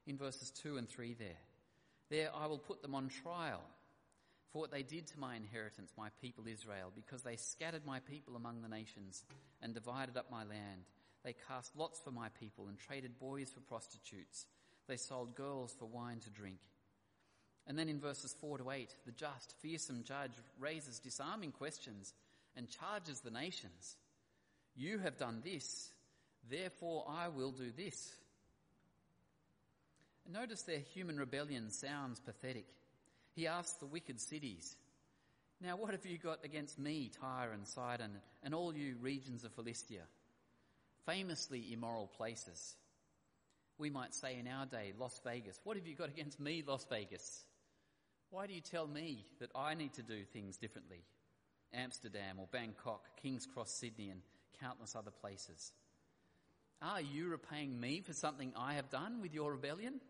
In 0.07 0.17
verses 0.17 0.53
2 0.53 0.77
and 0.77 0.89
3 0.89 1.15
there. 1.15 1.41
There 2.09 2.31
I 2.33 2.47
will 2.47 2.61
put 2.61 2.81
them 2.81 2.95
on 2.95 3.09
trial 3.09 3.63
for 4.53 4.61
what 4.61 4.71
they 4.71 4.85
did 4.85 5.09
to 5.09 5.19
my 5.19 5.35
inheritance, 5.35 5.91
my 5.99 6.11
people 6.23 6.45
Israel, 6.47 6.93
because 6.95 7.23
they 7.23 7.35
scattered 7.35 7.85
my 7.85 7.99
people 7.99 8.37
among 8.37 8.63
the 8.63 8.69
nations 8.69 9.25
and 9.61 9.75
divided 9.75 10.17
up 10.17 10.31
my 10.31 10.45
land. 10.45 10.87
They 11.25 11.35
cast 11.49 11.77
lots 11.77 11.99
for 11.99 12.13
my 12.13 12.29
people 12.39 12.69
and 12.69 12.79
traded 12.79 13.19
boys 13.19 13.51
for 13.51 13.59
prostitutes. 13.59 14.47
They 14.87 14.99
sold 14.99 15.35
girls 15.35 15.75
for 15.77 15.87
wine 15.87 16.21
to 16.21 16.31
drink. 16.31 16.61
And 17.67 17.77
then 17.77 17.89
in 17.89 17.99
verses 17.99 18.37
4 18.41 18.59
to 18.59 18.71
8, 18.71 18.95
the 19.05 19.11
just, 19.11 19.57
fearsome 19.61 20.05
judge 20.05 20.31
raises 20.61 21.01
disarming 21.01 21.51
questions 21.51 22.15
and 22.57 22.69
charges 22.69 23.21
the 23.21 23.31
nations. 23.31 23.97
You 24.77 24.99
have 24.99 25.19
done 25.19 25.41
this, 25.45 25.91
therefore 26.51 27.05
I 27.09 27.29
will 27.29 27.53
do 27.53 27.71
this. 27.77 28.13
And 30.25 30.35
notice 30.35 30.63
their 30.63 30.79
human 30.79 31.17
rebellion 31.17 31.71
sounds 31.71 32.21
pathetic. 32.21 32.67
He 33.35 33.47
asks 33.47 33.75
the 33.75 33.87
wicked 33.87 34.21
cities, 34.21 34.77
Now 35.61 35.77
what 35.77 35.93
have 35.93 36.05
you 36.05 36.19
got 36.19 36.45
against 36.45 36.79
me, 36.79 37.11
Tyre 37.21 37.53
and 37.53 37.67
Sidon, 37.67 38.11
and 38.43 38.55
all 38.55 38.75
you 38.75 38.97
regions 39.01 39.45
of 39.45 39.53
Philistia? 39.53 40.03
Famously 41.07 41.73
immoral 41.73 42.09
places. 42.09 42.75
We 43.79 43.91
might 43.91 44.15
say 44.15 44.37
in 44.39 44.49
our 44.49 44.67
day, 44.67 44.93
Las 44.99 45.21
Vegas. 45.25 45.59
What 45.65 45.77
have 45.77 45.87
you 45.87 45.95
got 45.95 46.09
against 46.09 46.41
me, 46.41 46.65
Las 46.67 46.85
Vegas? 46.91 47.45
Why 48.31 48.47
do 48.47 48.53
you 48.53 48.61
tell 48.61 48.87
me 48.87 49.25
that 49.41 49.51
I 49.55 49.75
need 49.75 49.95
to 49.95 50.03
do 50.03 50.25
things 50.25 50.57
differently? 50.57 51.01
Amsterdam 51.73 52.39
or 52.39 52.49
Bangkok, 52.51 53.21
King's 53.23 53.47
Cross, 53.47 53.73
Sydney, 53.73 54.11
and 54.11 54.21
countless 54.61 54.97
other 54.97 55.11
places. 55.11 55.73
Are 56.81 57.01
you 57.01 57.29
repaying 57.29 57.79
me 57.79 58.01
for 58.01 58.13
something 58.13 58.53
I 58.57 58.75
have 58.75 58.91
done 58.91 59.21
with 59.21 59.35
your 59.35 59.53
rebellion? 59.53 60.01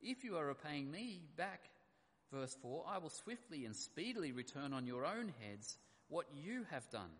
If 0.00 0.24
you 0.24 0.36
are 0.36 0.46
repaying 0.46 0.90
me 0.90 1.22
back 1.36 1.70
Verse 2.32 2.56
4 2.60 2.84
I 2.86 2.98
will 2.98 3.10
swiftly 3.10 3.64
and 3.64 3.74
speedily 3.74 4.32
return 4.32 4.72
on 4.72 4.86
your 4.86 5.06
own 5.06 5.32
heads 5.40 5.78
what 6.08 6.26
you 6.34 6.64
have 6.70 6.88
done. 6.90 7.10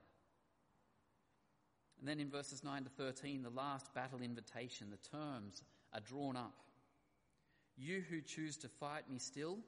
And 1.98 2.08
then 2.08 2.20
in 2.20 2.30
verses 2.30 2.62
9 2.62 2.84
to 2.84 2.90
13, 2.90 3.42
the 3.42 3.50
last 3.50 3.92
battle 3.94 4.20
invitation, 4.22 4.88
the 4.90 5.16
terms 5.16 5.62
are 5.92 6.00
drawn 6.00 6.36
up. 6.36 6.54
You 7.76 8.02
who 8.08 8.20
choose 8.20 8.56
to 8.58 8.68
fight 8.68 9.10
me 9.10 9.18
still, 9.18 9.58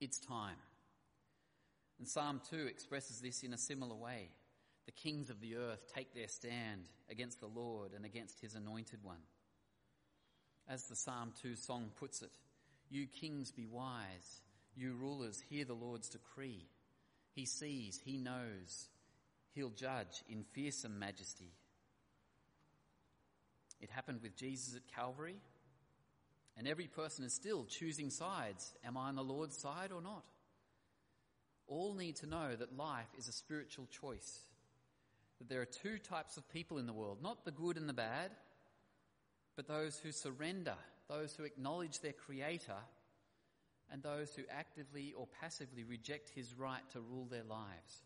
it's 0.00 0.18
time. 0.18 0.56
And 2.00 2.08
Psalm 2.08 2.40
2 2.48 2.66
expresses 2.66 3.20
this 3.20 3.42
in 3.42 3.52
a 3.52 3.58
similar 3.58 3.94
way. 3.94 4.30
The 4.86 4.92
kings 4.92 5.28
of 5.28 5.42
the 5.42 5.56
earth 5.56 5.92
take 5.94 6.14
their 6.14 6.28
stand 6.28 6.88
against 7.10 7.40
the 7.40 7.46
Lord 7.46 7.92
and 7.94 8.06
against 8.06 8.40
his 8.40 8.54
anointed 8.54 9.00
one. 9.02 9.20
As 10.66 10.84
the 10.84 10.96
Psalm 10.96 11.34
2 11.42 11.56
song 11.56 11.90
puts 11.94 12.22
it, 12.22 12.32
you 12.88 13.06
kings 13.06 13.52
be 13.52 13.66
wise. 13.66 14.40
You 14.74 14.94
rulers 14.94 15.42
hear 15.50 15.66
the 15.66 15.74
Lord's 15.74 16.08
decree. 16.08 16.64
He 17.34 17.44
sees, 17.44 18.00
he 18.02 18.16
knows. 18.16 18.88
He'll 19.52 19.68
judge 19.68 20.24
in 20.26 20.44
fearsome 20.54 20.98
majesty. 20.98 21.52
It 23.78 23.90
happened 23.90 24.20
with 24.22 24.36
Jesus 24.36 24.74
at 24.74 24.94
Calvary. 24.94 25.36
And 26.56 26.66
every 26.66 26.86
person 26.86 27.26
is 27.26 27.34
still 27.34 27.64
choosing 27.64 28.08
sides. 28.08 28.72
Am 28.86 28.96
I 28.96 29.08
on 29.08 29.16
the 29.16 29.22
Lord's 29.22 29.58
side 29.58 29.92
or 29.92 30.00
not? 30.00 30.24
All 31.70 31.94
need 31.94 32.16
to 32.16 32.26
know 32.26 32.54
that 32.54 32.76
life 32.76 33.08
is 33.16 33.28
a 33.28 33.32
spiritual 33.32 33.86
choice. 33.86 34.40
That 35.38 35.48
there 35.48 35.62
are 35.62 35.64
two 35.64 35.96
types 35.96 36.36
of 36.36 36.46
people 36.52 36.76
in 36.76 36.86
the 36.86 36.92
world, 36.92 37.22
not 37.22 37.46
the 37.46 37.50
good 37.50 37.78
and 37.78 37.88
the 37.88 37.94
bad, 37.94 38.32
but 39.56 39.66
those 39.66 39.98
who 39.98 40.12
surrender 40.12 40.76
those 41.10 41.34
who 41.34 41.44
acknowledge 41.44 42.00
their 42.00 42.12
Creator, 42.12 42.76
and 43.92 44.02
those 44.02 44.32
who 44.34 44.42
actively 44.50 45.12
or 45.16 45.26
passively 45.40 45.82
reject 45.82 46.30
His 46.30 46.54
right 46.54 46.88
to 46.92 47.00
rule 47.00 47.26
their 47.28 47.42
lives. 47.42 48.04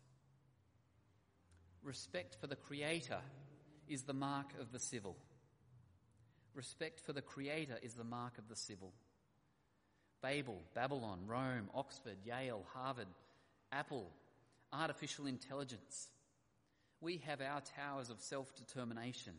Respect 1.83 2.35
for 2.41 2.47
the 2.47 2.55
Creator 2.55 3.19
is 3.87 4.03
the 4.03 4.13
mark 4.13 4.47
of 4.59 4.71
the 4.71 4.79
civil. 4.79 5.15
Respect 6.55 6.99
for 6.99 7.13
the 7.13 7.21
Creator 7.21 7.77
is 7.83 7.93
the 7.93 8.03
mark 8.03 8.39
of 8.39 8.49
the 8.49 8.55
civil. 8.55 8.91
Babel, 10.23 10.59
Babylon, 10.73 11.19
Rome, 11.27 11.69
Oxford, 11.75 12.17
Yale, 12.25 12.65
Harvard, 12.73 13.07
Apple, 13.77 14.09
artificial 14.71 15.25
intelligence. 15.25 16.07
We 17.01 17.17
have 17.25 17.41
our 17.41 17.61
towers 17.75 18.09
of 18.09 18.21
self 18.21 18.55
determination 18.55 19.33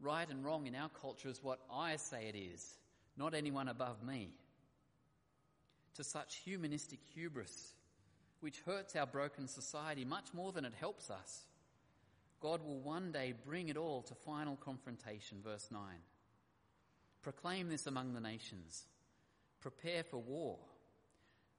right 0.00 0.28
and 0.28 0.44
wrong 0.44 0.66
in 0.66 0.74
our 0.74 0.90
culture 1.00 1.28
is 1.28 1.42
what 1.42 1.60
I 1.72 1.96
say 1.96 2.26
it 2.32 2.36
is, 2.36 2.76
not 3.16 3.34
anyone 3.34 3.68
above 3.68 4.02
me. 4.02 4.30
To 5.94 6.04
such 6.04 6.36
humanistic 6.44 7.00
hubris, 7.14 7.74
which 8.40 8.60
hurts 8.64 8.94
our 8.94 9.06
broken 9.06 9.48
society 9.48 10.04
much 10.04 10.26
more 10.32 10.52
than 10.52 10.64
it 10.64 10.74
helps 10.78 11.10
us, 11.10 11.44
God 12.40 12.64
will 12.64 12.78
one 12.78 13.10
day 13.10 13.34
bring 13.44 13.68
it 13.68 13.76
all 13.76 14.02
to 14.02 14.14
final 14.14 14.56
confrontation. 14.56 15.38
Verse 15.42 15.68
9. 15.72 15.80
Proclaim 17.22 17.68
this 17.68 17.88
among 17.88 18.14
the 18.14 18.20
nations. 18.20 18.84
Prepare 19.60 20.04
for 20.04 20.18
war. 20.18 20.58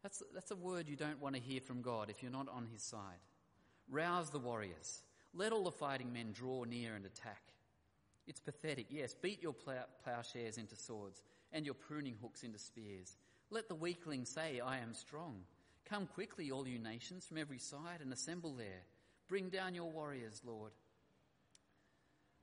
That's, 0.01 0.23
that's 0.33 0.51
a 0.51 0.55
word 0.55 0.87
you 0.87 0.95
don't 0.95 1.21
want 1.21 1.35
to 1.35 1.41
hear 1.41 1.59
from 1.61 1.81
God 1.81 2.09
if 2.09 2.23
you're 2.23 2.31
not 2.31 2.47
on 2.49 2.67
his 2.71 2.81
side. 2.81 3.19
Rouse 3.89 4.29
the 4.29 4.39
warriors. 4.39 5.01
Let 5.33 5.51
all 5.51 5.63
the 5.63 5.71
fighting 5.71 6.13
men 6.13 6.31
draw 6.31 6.63
near 6.63 6.95
and 6.95 7.05
attack. 7.05 7.41
It's 8.27 8.39
pathetic, 8.39 8.87
yes. 8.89 9.13
Beat 9.13 9.41
your 9.41 9.53
plow- 9.53 9.87
plowshares 10.03 10.57
into 10.57 10.75
swords 10.75 11.23
and 11.51 11.65
your 11.65 11.73
pruning 11.73 12.15
hooks 12.21 12.43
into 12.43 12.59
spears. 12.59 13.17
Let 13.49 13.67
the 13.67 13.75
weakling 13.75 14.25
say, 14.25 14.59
I 14.59 14.77
am 14.77 14.93
strong. 14.93 15.41
Come 15.85 16.05
quickly, 16.05 16.51
all 16.51 16.67
you 16.67 16.77
nations, 16.77 17.25
from 17.25 17.39
every 17.39 17.57
side 17.57 18.01
and 18.01 18.13
assemble 18.13 18.53
there. 18.53 18.83
Bring 19.27 19.49
down 19.49 19.73
your 19.73 19.89
warriors, 19.89 20.41
Lord. 20.45 20.71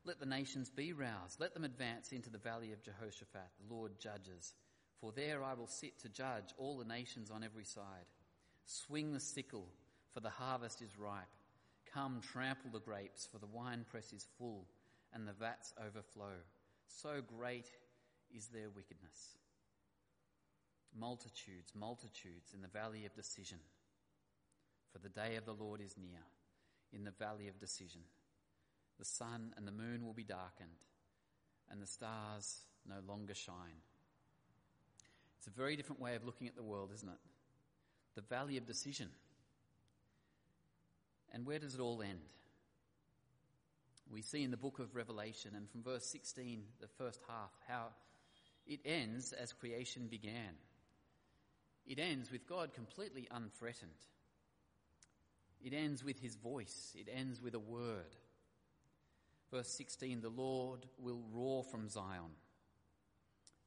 Let 0.04 0.18
the 0.20 0.26
nations 0.26 0.70
be 0.70 0.92
roused. 0.92 1.40
Let 1.40 1.54
them 1.54 1.64
advance 1.64 2.12
into 2.12 2.30
the 2.30 2.38
valley 2.38 2.72
of 2.72 2.82
Jehoshaphat, 2.82 3.50
the 3.60 3.74
Lord 3.74 3.98
judges. 4.00 4.54
For 5.00 5.12
there 5.12 5.42
I 5.42 5.54
will 5.54 5.66
sit 5.66 5.98
to 6.00 6.08
judge 6.08 6.54
all 6.58 6.78
the 6.78 6.84
nations 6.84 7.30
on 7.30 7.44
every 7.44 7.64
side. 7.64 8.06
Swing 8.64 9.12
the 9.12 9.20
sickle, 9.20 9.68
for 10.12 10.20
the 10.20 10.30
harvest 10.30 10.82
is 10.82 10.98
ripe. 10.98 11.24
Come, 11.92 12.20
trample 12.20 12.70
the 12.72 12.80
grapes, 12.80 13.28
for 13.30 13.38
the 13.38 13.46
winepress 13.46 14.12
is 14.12 14.26
full 14.38 14.66
and 15.12 15.26
the 15.26 15.32
vats 15.32 15.72
overflow. 15.78 16.34
So 16.88 17.22
great 17.38 17.70
is 18.34 18.46
their 18.46 18.70
wickedness. 18.74 19.36
Multitudes, 20.98 21.72
multitudes 21.74 22.52
in 22.54 22.62
the 22.62 22.68
valley 22.68 23.06
of 23.06 23.14
decision. 23.14 23.58
For 24.92 24.98
the 24.98 25.08
day 25.08 25.36
of 25.36 25.44
the 25.44 25.52
Lord 25.52 25.80
is 25.80 25.96
near, 25.98 26.20
in 26.92 27.04
the 27.04 27.10
valley 27.10 27.48
of 27.48 27.60
decision. 27.60 28.00
The 28.98 29.04
sun 29.04 29.52
and 29.56 29.66
the 29.66 29.72
moon 29.72 30.04
will 30.04 30.14
be 30.14 30.24
darkened, 30.24 30.84
and 31.70 31.82
the 31.82 31.86
stars 31.86 32.60
no 32.88 32.96
longer 33.06 33.34
shine. 33.34 33.82
It's 35.46 35.54
a 35.54 35.58
very 35.58 35.76
different 35.76 36.00
way 36.00 36.16
of 36.16 36.24
looking 36.24 36.48
at 36.48 36.56
the 36.56 36.62
world, 36.62 36.90
isn't 36.92 37.08
it? 37.08 37.18
The 38.16 38.22
valley 38.22 38.56
of 38.56 38.66
decision. 38.66 39.08
And 41.32 41.46
where 41.46 41.60
does 41.60 41.74
it 41.74 41.80
all 41.80 42.02
end? 42.02 42.20
we 44.10 44.22
see 44.22 44.42
in 44.42 44.50
the 44.50 44.56
book 44.56 44.78
of 44.78 44.94
Revelation 44.94 45.52
and 45.56 45.68
from 45.68 45.82
verse 45.82 46.06
16, 46.06 46.62
the 46.80 46.86
first 46.86 47.20
half, 47.28 47.50
how 47.66 47.88
it 48.66 48.80
ends 48.84 49.32
as 49.32 49.52
creation 49.52 50.06
began. 50.08 50.54
It 51.86 51.98
ends 51.98 52.30
with 52.30 52.48
God 52.48 52.72
completely 52.72 53.28
unthreatened. 53.30 53.90
It 55.62 55.72
ends 55.72 56.04
with 56.04 56.20
his 56.20 56.36
voice. 56.36 56.94
It 56.94 57.08
ends 57.12 57.42
with 57.42 57.54
a 57.54 57.58
word. 57.58 58.16
Verse 59.52 59.68
16, 59.68 60.20
the 60.20 60.28
Lord 60.28 60.86
will 60.98 61.22
roar 61.32 61.64
from 61.64 61.88
Zion. 61.88 62.32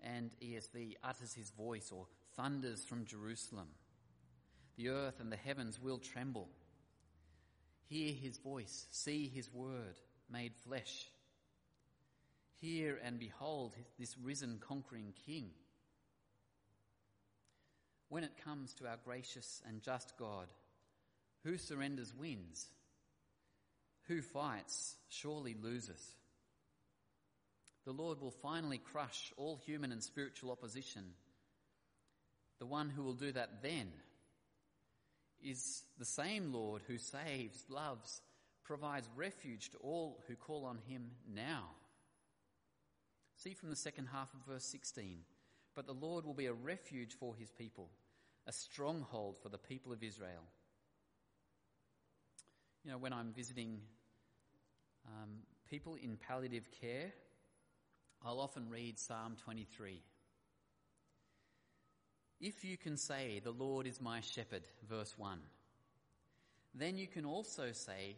And 0.03 0.31
ESV 0.41 0.95
utters 1.03 1.33
his 1.33 1.49
voice 1.49 1.91
or 1.91 2.07
thunders 2.35 2.83
from 2.83 3.05
Jerusalem. 3.05 3.67
The 4.77 4.89
earth 4.89 5.19
and 5.19 5.31
the 5.31 5.37
heavens 5.37 5.79
will 5.81 5.97
tremble. 5.97 6.47
Hear 7.89 8.13
his 8.13 8.37
voice, 8.37 8.87
see 8.91 9.27
his 9.27 9.51
word 9.51 9.99
made 10.31 10.53
flesh. 10.55 11.07
Hear 12.61 12.99
and 13.03 13.19
behold 13.19 13.75
this 13.97 14.17
risen 14.17 14.59
conquering 14.59 15.13
King. 15.25 15.49
When 18.09 18.23
it 18.23 18.43
comes 18.43 18.73
to 18.75 18.87
our 18.87 18.97
gracious 19.03 19.61
and 19.67 19.81
just 19.81 20.17
God, 20.17 20.47
who 21.43 21.57
surrenders 21.57 22.13
wins. 22.13 22.67
Who 24.07 24.21
fights 24.21 24.95
surely 25.09 25.55
loses. 25.61 26.15
The 27.89 28.03
Lord 28.03 28.21
will 28.21 28.29
finally 28.29 28.77
crush 28.77 29.33
all 29.35 29.59
human 29.65 29.91
and 29.91 30.03
spiritual 30.03 30.51
opposition. 30.51 31.05
The 32.59 32.67
one 32.67 32.87
who 32.87 33.01
will 33.01 33.15
do 33.15 33.31
that 33.31 33.63
then 33.63 33.87
is 35.43 35.85
the 35.97 36.05
same 36.05 36.53
Lord 36.53 36.83
who 36.85 36.99
saves, 36.99 37.65
loves, 37.67 38.21
provides 38.63 39.09
refuge 39.15 39.71
to 39.71 39.79
all 39.79 40.23
who 40.27 40.35
call 40.35 40.65
on 40.65 40.77
him 40.87 41.09
now. 41.33 41.63
See 43.37 43.55
from 43.55 43.71
the 43.71 43.75
second 43.75 44.09
half 44.13 44.31
of 44.35 44.53
verse 44.53 44.65
16. 44.65 45.21
But 45.73 45.87
the 45.87 45.93
Lord 45.93 46.25
will 46.25 46.35
be 46.35 46.45
a 46.45 46.53
refuge 46.53 47.15
for 47.19 47.33
his 47.35 47.49
people, 47.49 47.89
a 48.45 48.51
stronghold 48.51 49.39
for 49.41 49.49
the 49.49 49.57
people 49.57 49.91
of 49.91 50.03
Israel. 50.03 50.43
You 52.85 52.91
know, 52.91 52.99
when 52.99 53.13
I'm 53.13 53.33
visiting 53.33 53.81
um, 55.07 55.39
people 55.67 55.95
in 55.95 56.17
palliative 56.17 56.67
care, 56.79 57.13
I'll 58.25 58.41
often 58.41 58.69
read 58.69 58.99
Psalm 58.99 59.37
23. 59.43 60.01
If 62.41 62.65
you 62.65 62.77
can 62.77 62.97
say, 62.97 63.39
The 63.41 63.51
Lord 63.51 63.87
is 63.87 64.01
my 64.01 64.19
shepherd, 64.19 64.63
verse 64.89 65.17
1, 65.17 65.39
then 66.73 66.97
you 66.97 67.07
can 67.07 67.25
also 67.25 67.71
say, 67.71 68.17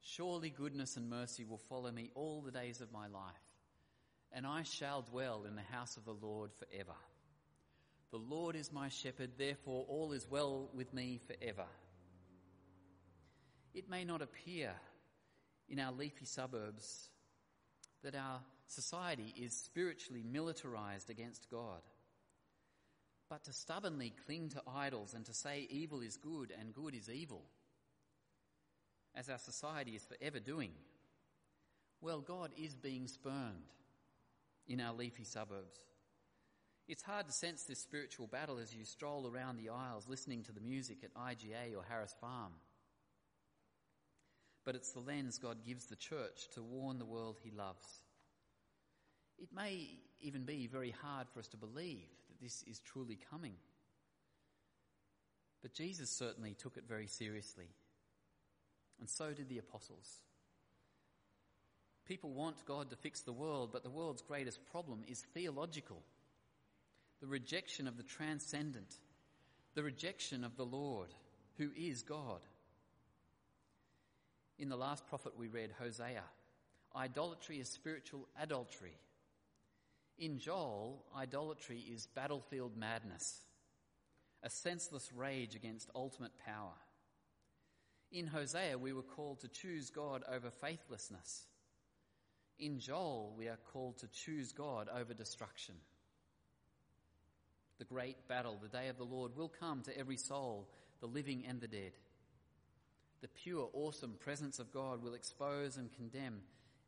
Surely 0.00 0.50
goodness 0.50 0.96
and 0.96 1.08
mercy 1.08 1.44
will 1.44 1.58
follow 1.58 1.90
me 1.90 2.10
all 2.14 2.40
the 2.40 2.50
days 2.50 2.80
of 2.80 2.92
my 2.92 3.06
life, 3.06 3.34
and 4.32 4.46
I 4.46 4.62
shall 4.62 5.02
dwell 5.02 5.44
in 5.46 5.56
the 5.56 5.62
house 5.62 5.96
of 5.96 6.04
the 6.04 6.14
Lord 6.14 6.50
forever. 6.52 6.96
The 8.10 8.18
Lord 8.18 8.56
is 8.56 8.72
my 8.72 8.88
shepherd, 8.88 9.32
therefore 9.36 9.84
all 9.88 10.12
is 10.12 10.26
well 10.30 10.70
with 10.72 10.92
me 10.94 11.20
forever. 11.26 11.66
It 13.74 13.90
may 13.90 14.04
not 14.04 14.22
appear 14.22 14.72
in 15.68 15.80
our 15.80 15.92
leafy 15.92 16.24
suburbs 16.24 17.08
that 18.02 18.14
our 18.14 18.40
society 18.66 19.34
is 19.36 19.56
spiritually 19.56 20.24
militarized 20.24 21.10
against 21.10 21.50
God. 21.50 21.82
But 23.28 23.44
to 23.44 23.52
stubbornly 23.52 24.12
cling 24.26 24.50
to 24.50 24.62
idols 24.66 25.14
and 25.14 25.24
to 25.26 25.34
say 25.34 25.66
evil 25.70 26.00
is 26.00 26.16
good 26.16 26.52
and 26.58 26.74
good 26.74 26.94
is 26.94 27.08
evil, 27.08 27.42
as 29.14 29.30
our 29.30 29.38
society 29.38 29.92
is 29.92 30.04
forever 30.04 30.40
doing, 30.40 30.72
well, 32.00 32.20
God 32.20 32.50
is 32.56 32.74
being 32.74 33.06
spurned 33.08 33.72
in 34.68 34.80
our 34.80 34.92
leafy 34.92 35.24
suburbs. 35.24 35.80
It's 36.86 37.02
hard 37.02 37.26
to 37.26 37.32
sense 37.32 37.62
this 37.62 37.78
spiritual 37.78 38.26
battle 38.26 38.58
as 38.58 38.74
you 38.74 38.84
stroll 38.84 39.26
around 39.26 39.56
the 39.56 39.70
aisles 39.70 40.06
listening 40.06 40.42
to 40.44 40.52
the 40.52 40.60
music 40.60 40.98
at 41.02 41.14
IGA 41.14 41.74
or 41.74 41.82
Harris 41.88 42.14
Farm. 42.20 42.52
But 44.66 44.74
it's 44.74 44.92
the 44.92 45.00
lens 45.00 45.38
God 45.38 45.64
gives 45.66 45.86
the 45.86 45.96
church 45.96 46.48
to 46.54 46.62
warn 46.62 46.98
the 46.98 47.06
world 47.06 47.38
he 47.42 47.50
loves. 47.50 48.00
It 49.38 49.48
may 49.54 49.88
even 50.20 50.44
be 50.44 50.66
very 50.66 50.94
hard 51.02 51.28
for 51.28 51.40
us 51.40 51.48
to 51.48 51.56
believe 51.56 52.08
that 52.28 52.40
this 52.40 52.62
is 52.66 52.80
truly 52.80 53.18
coming. 53.30 53.54
But 55.62 55.74
Jesus 55.74 56.10
certainly 56.10 56.54
took 56.54 56.76
it 56.76 56.84
very 56.88 57.06
seriously. 57.06 57.68
And 59.00 59.08
so 59.08 59.32
did 59.32 59.48
the 59.48 59.58
apostles. 59.58 60.20
People 62.06 62.30
want 62.30 62.66
God 62.66 62.90
to 62.90 62.96
fix 62.96 63.22
the 63.22 63.32
world, 63.32 63.70
but 63.72 63.82
the 63.82 63.90
world's 63.90 64.22
greatest 64.22 64.60
problem 64.70 65.02
is 65.08 65.20
theological 65.34 66.02
the 67.20 67.26
rejection 67.26 67.88
of 67.88 67.96
the 67.96 68.02
transcendent, 68.02 68.96
the 69.74 69.82
rejection 69.82 70.44
of 70.44 70.56
the 70.56 70.66
Lord, 70.66 71.08
who 71.56 71.70
is 71.74 72.02
God. 72.02 72.40
In 74.58 74.68
the 74.68 74.76
last 74.76 75.06
prophet 75.06 75.32
we 75.38 75.48
read, 75.48 75.70
Hosea, 75.80 76.24
idolatry 76.94 77.60
is 77.60 77.70
spiritual 77.70 78.28
adultery. 78.38 78.98
In 80.18 80.38
Joel, 80.38 81.04
idolatry 81.16 81.80
is 81.80 82.06
battlefield 82.06 82.76
madness, 82.76 83.40
a 84.42 84.50
senseless 84.50 85.12
rage 85.12 85.56
against 85.56 85.90
ultimate 85.94 86.32
power. 86.44 86.74
In 88.12 88.28
Hosea, 88.28 88.78
we 88.78 88.92
were 88.92 89.02
called 89.02 89.40
to 89.40 89.48
choose 89.48 89.90
God 89.90 90.22
over 90.32 90.50
faithlessness. 90.50 91.46
In 92.60 92.78
Joel, 92.78 93.34
we 93.36 93.48
are 93.48 93.58
called 93.72 93.98
to 93.98 94.06
choose 94.06 94.52
God 94.52 94.88
over 94.94 95.14
destruction. 95.14 95.74
The 97.78 97.84
great 97.84 98.28
battle, 98.28 98.56
the 98.62 98.68
day 98.68 98.86
of 98.86 98.98
the 98.98 99.04
Lord, 99.04 99.36
will 99.36 99.48
come 99.48 99.82
to 99.82 99.98
every 99.98 100.16
soul, 100.16 100.68
the 101.00 101.08
living 101.08 101.44
and 101.48 101.60
the 101.60 101.66
dead. 101.66 101.92
The 103.20 103.28
pure, 103.28 103.68
awesome 103.72 104.14
presence 104.20 104.60
of 104.60 104.72
God 104.72 105.02
will 105.02 105.14
expose 105.14 105.76
and 105.76 105.92
condemn 105.92 106.42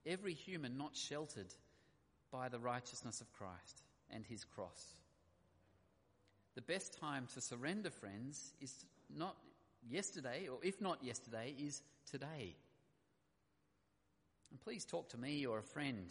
every 0.07 0.35
human 0.35 0.79
not 0.79 0.95
sheltered 0.95 1.53
by 2.31 2.49
the 2.49 2.59
righteousness 2.59 3.21
of 3.21 3.33
Christ 3.33 3.83
and 4.11 4.25
his 4.25 4.45
cross. 4.45 4.85
The 6.55 6.62
best 6.62 6.99
time 6.99 7.27
to 7.35 7.41
surrender, 7.41 7.91
friends, 7.91 8.55
is 8.61 8.87
not 9.15 9.37
yesterday, 9.89 10.49
or 10.51 10.59
if 10.62 10.81
not 10.81 11.03
yesterday, 11.03 11.55
is 11.59 11.83
today. 12.11 12.57
And 14.51 14.61
please 14.61 14.85
talk 14.85 15.11
to 15.11 15.19
me 15.19 15.47
or 15.47 15.59
a 15.59 15.62
friend 15.62 16.09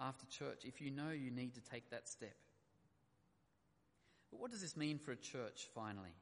after 0.00 0.26
church 0.26 0.64
if 0.64 0.80
you 0.80 0.90
know 0.90 1.10
you 1.10 1.30
need 1.30 1.54
to 1.54 1.60
take 1.60 1.90
that 1.90 2.08
step. 2.08 2.34
But 4.30 4.40
what 4.40 4.50
does 4.50 4.62
this 4.62 4.76
mean 4.76 4.98
for 4.98 5.12
a 5.12 5.16
church 5.16 5.68
finally? 5.74 6.14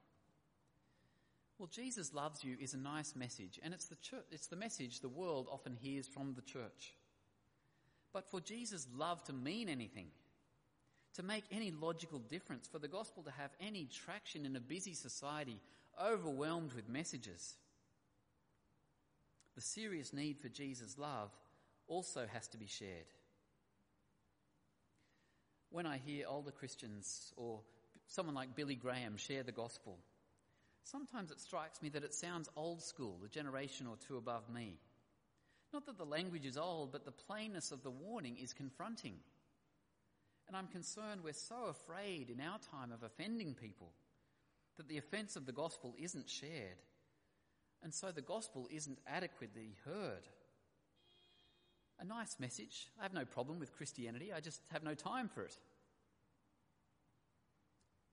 Well, 1.58 1.70
Jesus 1.72 2.12
loves 2.12 2.44
you 2.44 2.56
is 2.60 2.74
a 2.74 2.78
nice 2.78 3.14
message, 3.16 3.60
and 3.62 3.72
it's 3.72 3.86
the, 3.86 3.96
church, 3.96 4.24
it's 4.30 4.48
the 4.48 4.56
message 4.56 5.00
the 5.00 5.08
world 5.08 5.48
often 5.50 5.76
hears 5.80 6.06
from 6.06 6.34
the 6.34 6.42
church. 6.42 6.94
But 8.12 8.30
for 8.30 8.40
Jesus' 8.40 8.86
love 8.96 9.22
to 9.24 9.32
mean 9.32 9.68
anything, 9.68 10.08
to 11.14 11.22
make 11.22 11.44
any 11.50 11.70
logical 11.70 12.18
difference, 12.18 12.68
for 12.68 12.78
the 12.78 12.88
gospel 12.88 13.22
to 13.22 13.30
have 13.30 13.50
any 13.60 13.86
traction 13.86 14.44
in 14.44 14.56
a 14.56 14.60
busy 14.60 14.94
society 14.94 15.60
overwhelmed 16.02 16.72
with 16.74 16.88
messages, 16.88 17.54
the 19.54 19.60
serious 19.60 20.12
need 20.12 20.38
for 20.40 20.48
Jesus' 20.48 20.98
love 20.98 21.30
also 21.86 22.26
has 22.32 22.48
to 22.48 22.58
be 22.58 22.66
shared. 22.66 23.06
When 25.70 25.86
I 25.86 25.98
hear 25.98 26.26
older 26.28 26.50
Christians 26.50 27.32
or 27.36 27.60
someone 28.06 28.34
like 28.34 28.54
Billy 28.54 28.74
Graham 28.74 29.16
share 29.16 29.42
the 29.42 29.52
gospel, 29.52 29.98
sometimes 30.84 31.30
it 31.30 31.40
strikes 31.40 31.82
me 31.82 31.88
that 31.90 32.04
it 32.04 32.14
sounds 32.14 32.48
old 32.56 32.82
school, 32.82 33.18
a 33.24 33.28
generation 33.28 33.86
or 33.86 33.96
two 34.06 34.16
above 34.16 34.48
me. 34.50 34.78
Not 35.72 35.86
that 35.86 35.98
the 35.98 36.04
language 36.04 36.44
is 36.44 36.58
old, 36.58 36.92
but 36.92 37.04
the 37.04 37.12
plainness 37.12 37.72
of 37.72 37.82
the 37.82 37.90
warning 37.90 38.36
is 38.36 38.52
confronting. 38.52 39.14
And 40.46 40.56
I'm 40.56 40.66
concerned 40.66 41.22
we're 41.24 41.32
so 41.32 41.66
afraid 41.70 42.28
in 42.28 42.40
our 42.40 42.58
time 42.58 42.92
of 42.92 43.02
offending 43.02 43.54
people 43.54 43.92
that 44.76 44.88
the 44.88 44.98
offence 44.98 45.36
of 45.36 45.46
the 45.46 45.52
gospel 45.52 45.94
isn't 45.98 46.28
shared. 46.28 46.82
And 47.82 47.92
so 47.92 48.10
the 48.10 48.22
gospel 48.22 48.68
isn't 48.70 48.98
adequately 49.06 49.76
heard. 49.84 50.28
A 51.98 52.04
nice 52.04 52.36
message. 52.38 52.88
I 52.98 53.02
have 53.02 53.14
no 53.14 53.24
problem 53.24 53.58
with 53.58 53.72
Christianity, 53.72 54.32
I 54.32 54.40
just 54.40 54.60
have 54.72 54.82
no 54.82 54.94
time 54.94 55.28
for 55.28 55.42
it. 55.44 55.56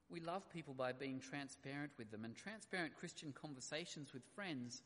We 0.10 0.22
love 0.22 0.50
people 0.52 0.74
by 0.74 0.92
being 0.92 1.20
transparent 1.20 1.92
with 1.98 2.10
them, 2.10 2.26
and 2.26 2.36
transparent 2.36 2.96
Christian 2.96 3.32
conversations 3.32 4.12
with 4.12 4.24
friends 4.34 4.82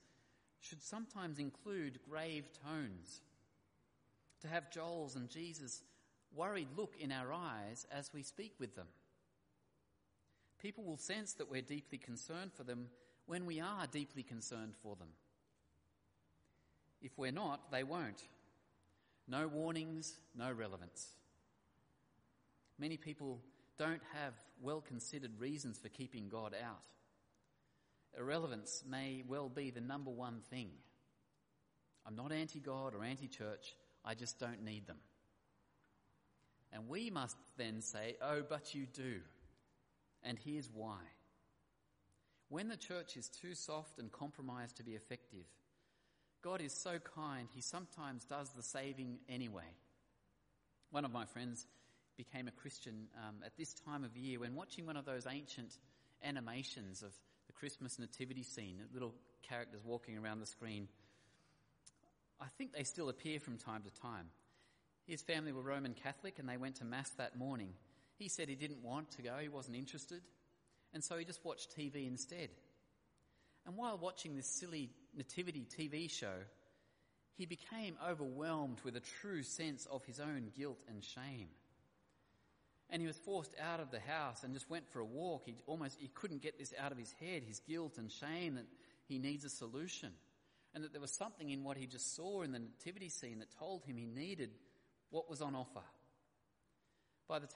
should 0.64 0.82
sometimes 0.82 1.40
include 1.40 2.00
grave 2.10 2.46
tones. 2.66 3.22
To 4.42 4.48
have 4.48 4.72
Joel's 4.72 5.16
and 5.16 5.30
Jesus' 5.30 5.84
worried 6.34 6.70
look 6.76 6.96
in 7.00 7.12
our 7.12 7.32
eyes 7.32 7.86
as 7.92 8.12
we 8.14 8.24
speak 8.24 8.54
with 8.60 8.76
them. 8.76 8.88
People 10.62 10.86
will 10.86 10.98
sense 10.98 11.34
that 11.34 11.52
we're 11.52 11.62
deeply 11.62 11.98
concerned 11.98 12.52
for 12.54 12.64
them 12.64 12.88
when 13.26 13.46
we 13.46 13.60
are 13.60 13.86
deeply 13.92 14.24
concerned 14.24 14.74
for 14.82 14.96
them. 14.96 15.10
If 17.02 17.12
we're 17.18 17.32
not, 17.32 17.70
they 17.72 17.84
won't. 17.84 18.24
No 19.28 19.48
warnings, 19.48 20.16
no 20.36 20.52
relevance. 20.52 21.08
Many 22.80 22.96
people 22.96 23.40
don't 23.78 24.02
have 24.14 24.34
well 24.62 24.82
considered 24.82 25.32
reasons 25.40 25.78
for 25.78 25.90
keeping 25.90 26.30
God 26.30 26.56
out. 26.64 26.84
Irrelevance 28.18 28.84
may 28.90 29.24
well 29.28 29.50
be 29.50 29.72
the 29.72 29.82
number 29.82 30.12
one 30.12 30.42
thing. 30.50 30.70
I'm 32.06 32.16
not 32.16 32.32
anti 32.32 32.60
God 32.60 32.94
or 32.94 33.04
anti 33.04 33.28
church, 33.28 33.76
I 34.06 34.14
just 34.14 34.40
don't 34.40 34.64
need 34.64 34.88
them. 34.88 35.00
And 36.72 36.88
we 36.88 37.10
must 37.10 37.38
then 37.58 37.82
say, 37.82 38.16
Oh, 38.22 38.42
but 38.48 38.74
you 38.74 38.86
do. 38.86 39.22
And 40.24 40.38
here's 40.44 40.70
why. 40.74 41.00
When 42.50 42.68
the 42.68 42.78
church 42.78 43.18
is 43.18 43.30
too 43.30 43.56
soft 43.56 44.00
and 44.00 44.12
compromised 44.12 44.78
to 44.78 44.84
be 44.84 44.94
effective, 44.94 45.46
God 46.44 46.62
is 46.62 46.74
so 46.74 47.00
kind, 47.16 47.48
he 47.54 47.62
sometimes 47.62 48.26
does 48.26 48.50
the 48.50 48.64
saving 48.64 49.20
anyway. 49.30 49.64
One 50.92 51.06
of 51.06 51.12
my 51.12 51.26
friends 51.26 51.66
became 52.18 52.48
a 52.48 52.52
Christian 52.52 53.08
um, 53.18 53.38
at 53.46 53.58
this 53.58 53.74
time 53.74 54.04
of 54.04 54.16
year 54.16 54.40
when 54.40 54.54
watching 54.54 54.86
one 54.86 54.98
of 54.98 55.06
those 55.06 55.26
ancient 55.26 55.78
animations 56.24 57.02
of 57.02 57.12
the 57.54 57.60
Christmas 57.60 58.00
nativity 58.00 58.44
scene, 58.44 58.82
little 58.94 59.14
characters 59.48 59.82
walking 59.84 60.18
around 60.18 60.40
the 60.40 60.46
screen. 60.46 60.88
I 62.40 62.48
think 62.58 62.74
they 62.74 62.84
still 62.84 63.10
appear 63.10 63.40
from 63.40 63.58
time 63.58 63.84
to 63.84 64.02
time. 64.02 64.28
His 65.06 65.22
family 65.22 65.52
were 65.52 65.62
Roman 65.62 65.94
Catholic 65.94 66.40
and 66.40 66.48
they 66.48 66.58
went 66.58 66.76
to 66.76 66.86
Mass 66.86 67.10
that 67.18 67.38
morning. 67.38 67.74
He 68.18 68.30
said 68.30 68.48
he 68.48 68.56
didn't 68.56 68.84
want 68.84 69.12
to 69.12 69.22
go, 69.22 69.38
he 69.42 69.50
wasn't 69.50 69.76
interested, 69.76 70.22
and 70.94 71.04
so 71.04 71.18
he 71.18 71.26
just 71.26 71.44
watched 71.44 71.76
TV 71.78 72.08
instead. 72.08 72.50
And 73.66 73.76
while 73.76 73.98
watching 73.98 74.36
this 74.36 74.48
silly 74.48 74.90
nativity 75.16 75.66
TV 75.66 76.10
show, 76.10 76.44
he 77.36 77.46
became 77.46 77.98
overwhelmed 78.08 78.80
with 78.84 78.96
a 78.96 79.00
true 79.00 79.42
sense 79.44 79.88
of 79.88 80.06
his 80.06 80.20
own 80.20 80.52
guilt 80.56 80.80
and 80.88 81.04
shame. 81.04 81.48
And 82.94 83.02
he 83.02 83.08
was 83.08 83.18
forced 83.18 83.54
out 83.60 83.80
of 83.80 83.92
the 83.92 84.00
house 84.00 84.44
and 84.44 84.54
just 84.54 84.70
went 84.70 84.88
for 84.94 85.00
a 85.00 85.06
walk. 85.06 85.44
He 85.46 85.56
almost, 85.66 85.98
he 86.00 86.10
couldn't 86.10 86.44
get 86.44 86.60
this 86.60 86.74
out 86.80 86.92
of 86.92 86.98
his 86.98 87.12
head, 87.20 87.44
his 87.44 87.60
guilt 87.60 87.98
and 87.98 88.10
shame 88.10 88.56
that 88.56 88.68
he 89.08 89.18
needs 89.18 89.44
a 89.44 89.50
solution. 89.50 90.12
And 90.76 90.84
that 90.84 90.94
there 90.94 91.02
was 91.02 91.12
something 91.12 91.50
in 91.50 91.64
what 91.64 91.76
he 91.76 91.88
just 91.88 92.16
saw 92.16 92.44
in 92.44 92.52
the 92.52 92.60
nativity 92.60 93.10
scene 93.10 93.40
that 93.40 93.50
told 93.58 93.84
him 93.84 93.98
he 93.98 94.06
needed 94.06 94.52
what 95.10 95.28
was 95.28 95.42
on 95.42 95.56
offer. 95.56 95.84
By 97.28 97.40
the 97.40 97.48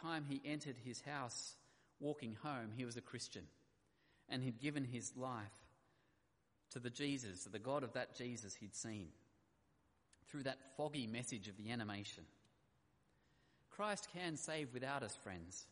time 0.00 0.24
he 0.28 0.40
entered 0.44 0.76
his 0.82 1.02
house 1.02 1.54
walking 2.00 2.36
home, 2.42 2.70
he 2.74 2.86
was 2.86 2.96
a 2.96 3.02
Christian 3.02 3.42
and 4.28 4.42
he'd 4.42 4.60
given 4.60 4.84
his 4.84 5.12
life 5.16 5.44
to 6.72 6.78
the 6.78 6.90
Jesus, 6.90 7.44
to 7.44 7.50
the 7.50 7.58
God 7.58 7.82
of 7.82 7.92
that 7.92 8.16
Jesus 8.16 8.54
he'd 8.54 8.74
seen 8.74 9.08
through 10.28 10.44
that 10.44 10.58
foggy 10.76 11.06
message 11.06 11.48
of 11.48 11.56
the 11.56 11.70
animation. 11.70 12.24
Christ 13.76 14.08
can 14.14 14.38
save 14.38 14.72
without 14.72 15.02
us, 15.02 15.14
friends, 15.14 15.66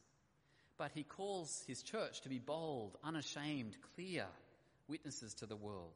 but 0.76 0.90
he 0.94 1.04
calls 1.04 1.64
his 1.66 1.82
church 1.82 2.20
to 2.20 2.28
be 2.28 2.38
bold, 2.38 2.98
unashamed, 3.02 3.76
clear 3.94 4.26
witnesses 4.88 5.32
to 5.34 5.46
the 5.46 5.56
world. 5.56 5.94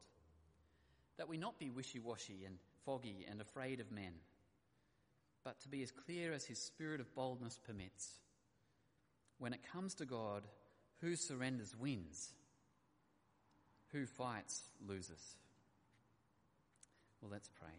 That 1.19 1.29
we 1.29 1.37
not 1.37 1.59
be 1.59 1.69
wishy 1.69 1.99
washy 1.99 2.45
and 2.47 2.57
foggy 2.87 3.27
and 3.31 3.43
afraid 3.43 3.81
of 3.81 3.93
men, 3.93 4.13
but 5.45 5.61
to 5.61 5.69
be 5.69 5.83
as 5.83 5.91
clear 5.91 6.33
as 6.33 6.47
his 6.47 6.59
spirit 6.59 7.01
of 7.01 7.15
boldness 7.15 7.61
permits. 7.67 8.09
When 9.39 9.53
it 9.53 9.71
comes 9.71 9.95
to 9.97 10.07
God, 10.07 10.45
who 11.03 11.15
surrenders 11.15 11.77
wins, 11.79 12.33
who 13.93 14.07
fights 14.07 14.63
loses. 14.87 15.37
Well, 17.21 17.31
let's 17.31 17.51
pray. 17.61 17.75